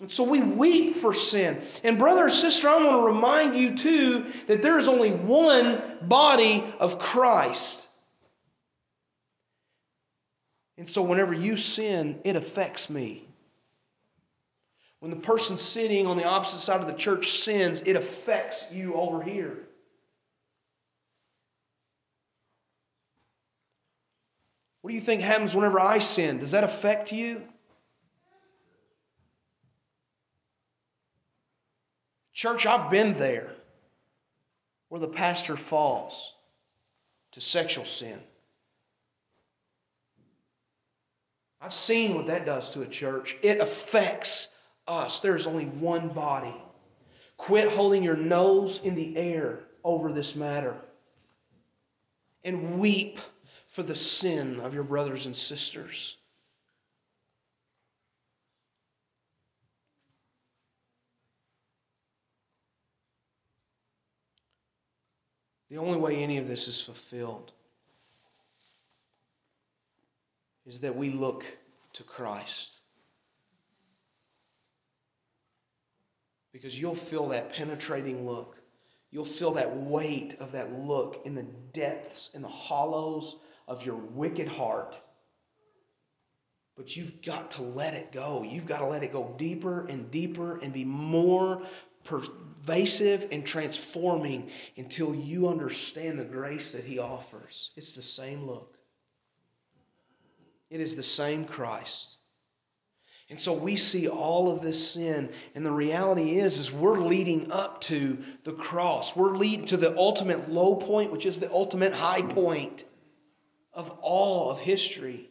And 0.00 0.10
so 0.10 0.30
we 0.30 0.40
weep 0.40 0.94
for 0.94 1.12
sin. 1.12 1.60
And 1.84 1.98
brother 1.98 2.22
and 2.22 2.32
sister, 2.32 2.68
I 2.68 2.76
want 2.76 3.02
to 3.02 3.14
remind 3.14 3.56
you 3.56 3.76
too 3.76 4.32
that 4.46 4.62
there 4.62 4.78
is 4.78 4.88
only 4.88 5.10
one 5.10 5.82
body 6.00 6.64
of 6.78 6.98
Christ. 6.98 7.89
And 10.80 10.88
so 10.88 11.02
whenever 11.02 11.34
you 11.34 11.56
sin, 11.56 12.20
it 12.24 12.36
affects 12.36 12.88
me. 12.88 13.28
When 15.00 15.10
the 15.10 15.16
person 15.18 15.58
sitting 15.58 16.06
on 16.06 16.16
the 16.16 16.26
opposite 16.26 16.60
side 16.60 16.80
of 16.80 16.86
the 16.86 16.94
church 16.94 17.32
sins, 17.32 17.82
it 17.82 17.96
affects 17.96 18.72
you 18.72 18.94
over 18.94 19.22
here. 19.22 19.58
What 24.80 24.88
do 24.88 24.94
you 24.94 25.02
think 25.02 25.20
happens 25.20 25.54
whenever 25.54 25.78
I 25.78 25.98
sin? 25.98 26.38
Does 26.38 26.52
that 26.52 26.64
affect 26.64 27.12
you? 27.12 27.42
Church, 32.32 32.64
I've 32.64 32.90
been 32.90 33.12
there 33.18 33.52
where 34.88 34.98
the 34.98 35.08
pastor 35.08 35.58
falls 35.58 36.32
to 37.32 37.42
sexual 37.42 37.84
sin. 37.84 38.18
I've 41.60 41.72
seen 41.72 42.14
what 42.14 42.26
that 42.26 42.46
does 42.46 42.70
to 42.72 42.82
a 42.82 42.86
church. 42.86 43.36
It 43.42 43.60
affects 43.60 44.56
us. 44.88 45.20
There's 45.20 45.46
only 45.46 45.66
one 45.66 46.08
body. 46.08 46.54
Quit 47.36 47.70
holding 47.72 48.02
your 48.02 48.16
nose 48.16 48.82
in 48.82 48.94
the 48.94 49.16
air 49.16 49.60
over 49.84 50.12
this 50.12 50.36
matter 50.36 50.76
and 52.44 52.78
weep 52.78 53.20
for 53.68 53.82
the 53.82 53.94
sin 53.94 54.60
of 54.60 54.74
your 54.74 54.84
brothers 54.84 55.26
and 55.26 55.36
sisters. 55.36 56.16
The 65.68 65.78
only 65.78 65.98
way 65.98 66.16
any 66.16 66.36
of 66.38 66.48
this 66.48 66.66
is 66.66 66.82
fulfilled 66.82 67.52
is 70.70 70.82
that 70.82 70.94
we 70.94 71.10
look 71.10 71.44
to 71.94 72.04
Christ. 72.04 72.78
Because 76.52 76.80
you'll 76.80 76.94
feel 76.94 77.28
that 77.30 77.52
penetrating 77.52 78.24
look. 78.24 78.56
You'll 79.10 79.24
feel 79.24 79.50
that 79.52 79.76
weight 79.76 80.36
of 80.38 80.52
that 80.52 80.72
look 80.72 81.22
in 81.24 81.34
the 81.34 81.46
depths, 81.72 82.36
in 82.36 82.42
the 82.42 82.48
hollows 82.48 83.36
of 83.66 83.84
your 83.84 83.96
wicked 83.96 84.46
heart. 84.46 84.96
But 86.76 86.96
you've 86.96 87.20
got 87.20 87.50
to 87.52 87.62
let 87.62 87.94
it 87.94 88.12
go. 88.12 88.44
You've 88.44 88.66
got 88.66 88.78
to 88.78 88.86
let 88.86 89.02
it 89.02 89.12
go 89.12 89.34
deeper 89.36 89.86
and 89.86 90.08
deeper 90.12 90.58
and 90.58 90.72
be 90.72 90.84
more 90.84 91.62
pervasive 92.04 93.26
and 93.32 93.44
transforming 93.44 94.50
until 94.76 95.16
you 95.16 95.48
understand 95.48 96.20
the 96.20 96.24
grace 96.24 96.70
that 96.72 96.84
He 96.84 97.00
offers. 97.00 97.72
It's 97.76 97.96
the 97.96 98.02
same 98.02 98.46
look. 98.46 98.79
It 100.70 100.80
is 100.80 100.96
the 100.96 101.02
same 101.02 101.44
Christ. 101.44 102.16
And 103.28 103.38
so 103.38 103.56
we 103.56 103.76
see 103.76 104.08
all 104.08 104.50
of 104.50 104.60
this 104.60 104.92
sin, 104.92 105.30
and 105.54 105.64
the 105.64 105.70
reality 105.70 106.38
is, 106.38 106.58
is 106.58 106.72
we're 106.72 106.98
leading 106.98 107.52
up 107.52 107.80
to 107.82 108.18
the 108.42 108.52
cross. 108.52 109.14
We're 109.14 109.36
leading 109.36 109.66
to 109.66 109.76
the 109.76 109.96
ultimate 109.96 110.50
low 110.50 110.74
point, 110.74 111.12
which 111.12 111.26
is 111.26 111.38
the 111.38 111.50
ultimate 111.52 111.94
high 111.94 112.22
point 112.22 112.84
of 113.72 113.90
all 114.02 114.50
of 114.50 114.58
history. 114.58 115.30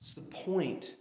It's 0.00 0.14
the 0.14 0.20
point 0.20 0.94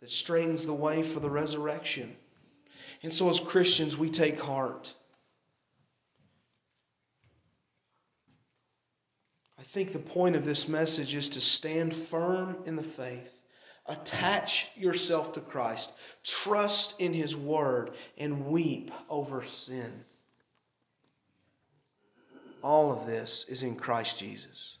that 0.00 0.10
straightens 0.10 0.64
the 0.64 0.74
way 0.74 1.02
for 1.02 1.18
the 1.18 1.30
resurrection. 1.30 2.14
And 3.02 3.12
so, 3.12 3.28
as 3.28 3.40
Christians, 3.40 3.96
we 3.96 4.10
take 4.10 4.40
heart. 4.40 4.94
I 9.60 9.62
think 9.62 9.92
the 9.92 9.98
point 9.98 10.36
of 10.36 10.44
this 10.46 10.70
message 10.70 11.14
is 11.14 11.28
to 11.30 11.40
stand 11.40 11.94
firm 11.94 12.56
in 12.64 12.76
the 12.76 12.82
faith, 12.82 13.42
attach 13.84 14.70
yourself 14.74 15.32
to 15.32 15.40
Christ, 15.40 15.92
trust 16.24 16.98
in 16.98 17.12
His 17.12 17.36
Word, 17.36 17.90
and 18.16 18.46
weep 18.46 18.90
over 19.10 19.42
sin. 19.42 20.06
All 22.62 22.90
of 22.90 23.06
this 23.06 23.50
is 23.50 23.62
in 23.62 23.76
Christ 23.76 24.18
Jesus. 24.18 24.78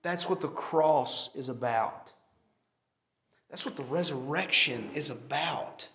That's 0.00 0.30
what 0.30 0.40
the 0.40 0.48
cross 0.48 1.36
is 1.36 1.50
about. 1.50 2.14
That's 3.50 3.66
what 3.66 3.76
the 3.76 3.84
resurrection 3.84 4.88
is 4.94 5.10
about. 5.10 5.90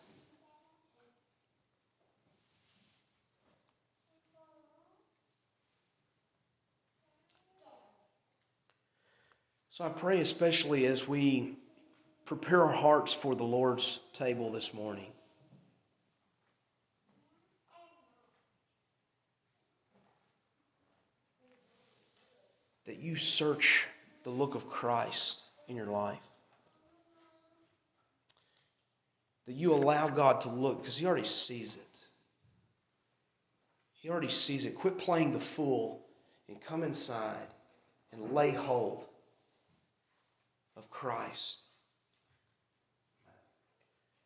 So 9.77 9.85
I 9.85 9.89
pray, 9.89 10.21
especially 10.21 10.87
as 10.87 11.07
we 11.07 11.55
prepare 12.25 12.63
our 12.63 12.73
hearts 12.73 13.13
for 13.13 13.35
the 13.35 13.43
Lord's 13.43 13.99
table 14.11 14.49
this 14.49 14.73
morning. 14.73 15.11
That 22.87 22.97
you 22.97 23.17
search 23.17 23.87
the 24.23 24.31
look 24.31 24.55
of 24.55 24.67
Christ 24.67 25.43
in 25.67 25.75
your 25.75 25.85
life. 25.85 26.27
That 29.45 29.53
you 29.53 29.75
allow 29.75 30.07
God 30.07 30.41
to 30.41 30.49
look 30.49 30.81
because 30.81 30.97
He 30.97 31.05
already 31.05 31.23
sees 31.23 31.75
it. 31.75 31.99
He 33.93 34.09
already 34.09 34.29
sees 34.29 34.65
it. 34.65 34.73
Quit 34.73 34.97
playing 34.97 35.33
the 35.33 35.39
fool 35.39 36.07
and 36.47 36.59
come 36.59 36.81
inside 36.81 37.53
and 38.11 38.31
lay 38.31 38.49
hold 38.49 39.05
of 40.77 40.89
Christ. 40.89 41.63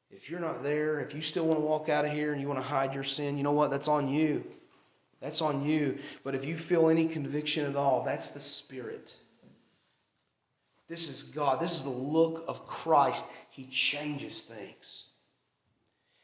If 0.09 0.29
you're 0.29 0.41
not 0.41 0.63
there, 0.63 0.99
if 0.99 1.15
you 1.15 1.21
still 1.21 1.45
want 1.45 1.59
to 1.59 1.65
walk 1.65 1.87
out 1.87 2.03
of 2.03 2.11
here 2.11 2.33
and 2.33 2.41
you 2.41 2.47
want 2.47 2.59
to 2.59 2.65
hide 2.65 2.93
your 2.93 3.05
sin, 3.05 3.37
you 3.37 3.43
know 3.43 3.53
what? 3.53 3.71
That's 3.71 3.87
on 3.87 4.09
you. 4.09 4.43
That's 5.21 5.41
on 5.41 5.63
you. 5.65 5.99
But 6.23 6.35
if 6.35 6.45
you 6.45 6.57
feel 6.57 6.89
any 6.89 7.07
conviction 7.07 7.65
at 7.65 7.75
all, 7.77 8.03
that's 8.03 8.33
the 8.33 8.39
Spirit. 8.39 9.15
This 10.89 11.07
is 11.07 11.31
God. 11.31 11.61
This 11.61 11.77
is 11.77 11.83
the 11.83 11.89
look 11.89 12.43
of 12.49 12.67
Christ. 12.67 13.25
He 13.49 13.65
changes 13.65 14.41
things. 14.41 15.07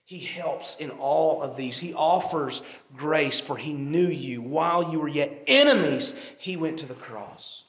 He 0.04 0.20
helps 0.20 0.82
in 0.82 0.90
all 0.90 1.42
of 1.42 1.56
these. 1.56 1.78
He 1.78 1.94
offers 1.94 2.64
grace, 2.96 3.40
for 3.40 3.56
He 3.56 3.72
knew 3.72 4.08
you 4.08 4.42
while 4.42 4.92
you 4.92 5.00
were 5.00 5.08
yet 5.08 5.44
enemies. 5.48 6.34
He 6.38 6.58
went 6.58 6.80
to 6.80 6.86
the 6.86 6.94
cross. 6.94 7.67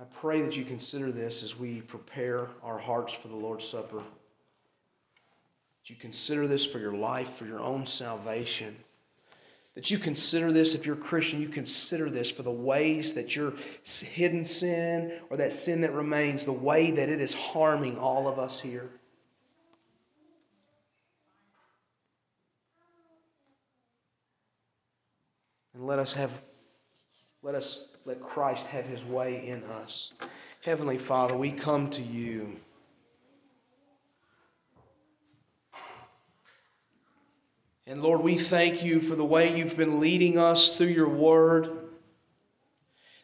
I 0.00 0.04
pray 0.04 0.42
that 0.42 0.56
you 0.56 0.64
consider 0.64 1.10
this 1.10 1.42
as 1.42 1.58
we 1.58 1.80
prepare 1.80 2.48
our 2.62 2.78
hearts 2.78 3.12
for 3.14 3.26
the 3.26 3.36
Lord's 3.36 3.66
Supper. 3.66 3.96
That 3.96 5.90
you 5.90 5.96
consider 5.96 6.46
this 6.46 6.64
for 6.64 6.78
your 6.78 6.94
life, 6.94 7.30
for 7.30 7.46
your 7.46 7.58
own 7.58 7.84
salvation. 7.84 8.76
That 9.74 9.90
you 9.90 9.98
consider 9.98 10.52
this, 10.52 10.74
if 10.74 10.86
you're 10.86 10.94
a 10.94 11.00
Christian, 11.00 11.40
you 11.40 11.48
consider 11.48 12.10
this 12.10 12.30
for 12.30 12.42
the 12.42 12.50
ways 12.52 13.14
that 13.14 13.34
your 13.34 13.54
hidden 13.84 14.44
sin 14.44 15.12
or 15.30 15.36
that 15.38 15.52
sin 15.52 15.80
that 15.80 15.92
remains, 15.92 16.44
the 16.44 16.52
way 16.52 16.92
that 16.92 17.08
it 17.08 17.20
is 17.20 17.34
harming 17.34 17.98
all 17.98 18.28
of 18.28 18.38
us 18.38 18.60
here. 18.60 18.90
And 25.74 25.86
let 25.86 25.98
us 25.98 26.12
have, 26.12 26.40
let 27.42 27.56
us 27.56 27.96
let 28.08 28.22
Christ 28.22 28.70
have 28.70 28.86
his 28.86 29.04
way 29.04 29.46
in 29.46 29.62
us. 29.64 30.14
Heavenly 30.62 30.96
Father, 30.96 31.36
we 31.36 31.52
come 31.52 31.90
to 31.90 32.00
you. 32.00 32.56
And 37.86 38.02
Lord, 38.02 38.22
we 38.22 38.36
thank 38.36 38.82
you 38.82 39.00
for 39.00 39.14
the 39.14 39.26
way 39.26 39.54
you've 39.54 39.76
been 39.76 40.00
leading 40.00 40.38
us 40.38 40.74
through 40.74 40.86
your 40.86 41.10
word. 41.10 41.68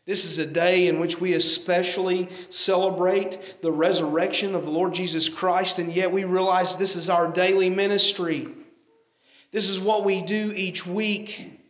This 0.05 0.27
is 0.27 0.39
a 0.39 0.53
day 0.53 0.87
in 0.87 1.01
which 1.01 1.19
we 1.19 1.33
especially 1.33 2.29
celebrate 2.51 3.63
the 3.63 3.73
resurrection 3.73 4.55
of 4.55 4.67
the 4.67 4.71
Lord 4.71 4.93
Jesus 4.93 5.31
Christ, 5.31 5.79
and 5.79 5.95
yet 5.95 6.13
we 6.13 6.25
realize 6.25 6.77
this 6.77 6.95
is 6.95 7.09
our 7.09 7.33
daily 7.33 7.71
ministry. 7.71 8.49
This 9.51 9.71
is 9.71 9.81
what 9.81 10.05
we 10.05 10.21
do 10.21 10.53
each 10.55 10.87
week. 10.87 11.63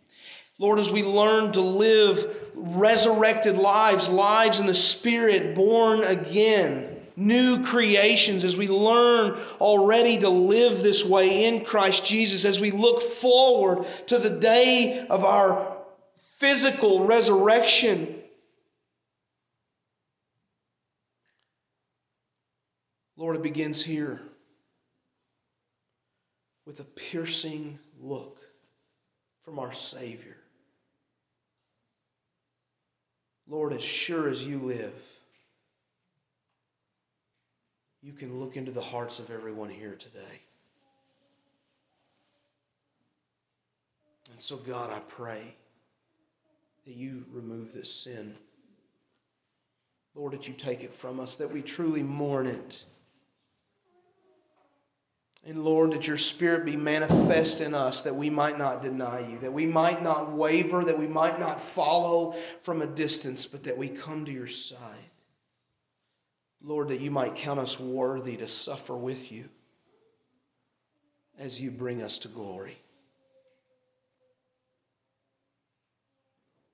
Lord, 0.58 0.80
as 0.80 0.90
we 0.90 1.04
learn 1.04 1.52
to 1.52 1.60
live 1.60 2.40
resurrected 2.54 3.56
lives, 3.56 4.08
lives 4.08 4.60
in 4.60 4.66
the 4.66 4.74
Spirit, 4.74 5.54
born 5.54 6.02
again, 6.02 6.96
new 7.16 7.64
creations, 7.64 8.44
as 8.44 8.56
we 8.56 8.68
learn 8.68 9.38
already 9.60 10.18
to 10.18 10.28
live 10.28 10.82
this 10.82 11.08
way 11.08 11.44
in 11.44 11.64
Christ 11.64 12.04
Jesus, 12.06 12.44
as 12.44 12.60
we 12.60 12.70
look 12.70 13.00
forward 13.00 13.86
to 14.06 14.18
the 14.18 14.30
day 14.30 15.06
of 15.10 15.24
our 15.24 15.76
physical 16.16 17.06
resurrection. 17.06 18.20
Lord, 23.16 23.36
it 23.36 23.42
begins 23.42 23.84
here 23.84 24.20
with 26.66 26.80
a 26.80 26.84
piercing 26.84 27.78
look 28.00 28.40
from 29.38 29.58
our 29.58 29.72
Savior. 29.72 30.36
Lord, 33.48 33.72
as 33.72 33.82
sure 33.82 34.28
as 34.28 34.46
you 34.46 34.58
live, 34.58 35.20
you 38.02 38.12
can 38.12 38.40
look 38.40 38.56
into 38.56 38.72
the 38.72 38.82
hearts 38.82 39.18
of 39.18 39.30
everyone 39.30 39.70
here 39.70 39.94
today. 39.94 40.40
And 44.30 44.40
so, 44.40 44.56
God, 44.56 44.90
I 44.90 45.00
pray 45.00 45.54
that 46.86 46.94
you 46.94 47.24
remove 47.30 47.72
this 47.72 47.92
sin. 47.92 48.34
Lord, 50.14 50.32
that 50.32 50.48
you 50.48 50.54
take 50.54 50.82
it 50.82 50.94
from 50.94 51.20
us, 51.20 51.36
that 51.36 51.50
we 51.50 51.62
truly 51.62 52.02
mourn 52.02 52.46
it 52.46 52.84
and 55.46 55.62
Lord, 55.62 55.92
that 55.92 56.08
your 56.08 56.16
Spirit 56.16 56.64
be 56.64 56.76
manifest 56.76 57.60
in 57.60 57.74
us, 57.74 58.00
that 58.02 58.14
we 58.14 58.30
might 58.30 58.56
not 58.56 58.80
deny 58.80 59.28
you, 59.28 59.38
that 59.40 59.52
we 59.52 59.66
might 59.66 60.02
not 60.02 60.32
waver, 60.32 60.84
that 60.84 60.98
we 60.98 61.06
might 61.06 61.38
not 61.38 61.60
follow 61.60 62.32
from 62.62 62.80
a 62.80 62.86
distance, 62.86 63.44
but 63.44 63.64
that 63.64 63.76
we 63.76 63.88
come 63.88 64.24
to 64.24 64.32
your 64.32 64.46
side. 64.46 65.10
Lord, 66.62 66.88
that 66.88 67.00
you 67.00 67.10
might 67.10 67.34
count 67.34 67.60
us 67.60 67.78
worthy 67.78 68.38
to 68.38 68.48
suffer 68.48 68.96
with 68.96 69.30
you 69.30 69.50
as 71.38 71.60
you 71.60 71.70
bring 71.70 72.02
us 72.02 72.18
to 72.20 72.28
glory. 72.28 72.78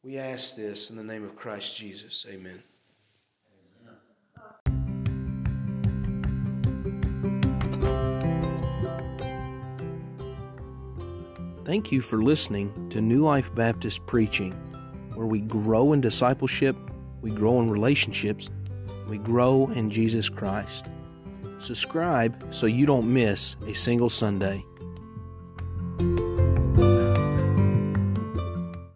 We 0.04 0.16
ask 0.16 0.54
this 0.54 0.90
in 0.90 0.96
the 0.96 1.02
name 1.02 1.24
of 1.24 1.34
Christ 1.34 1.76
Jesus. 1.76 2.24
Amen. 2.30 2.62
Thank 11.70 11.92
you 11.92 12.00
for 12.00 12.20
listening 12.20 12.88
to 12.88 13.00
New 13.00 13.20
Life 13.24 13.54
Baptist 13.54 14.04
Preaching, 14.04 14.50
where 15.14 15.28
we 15.28 15.38
grow 15.38 15.92
in 15.92 16.00
discipleship, 16.00 16.76
we 17.20 17.30
grow 17.30 17.60
in 17.60 17.70
relationships, 17.70 18.50
we 19.06 19.18
grow 19.18 19.70
in 19.70 19.88
Jesus 19.88 20.28
Christ. 20.28 20.86
Subscribe 21.58 22.52
so 22.52 22.66
you 22.66 22.86
don't 22.86 23.14
miss 23.14 23.54
a 23.68 23.72
single 23.72 24.08
Sunday. 24.08 24.64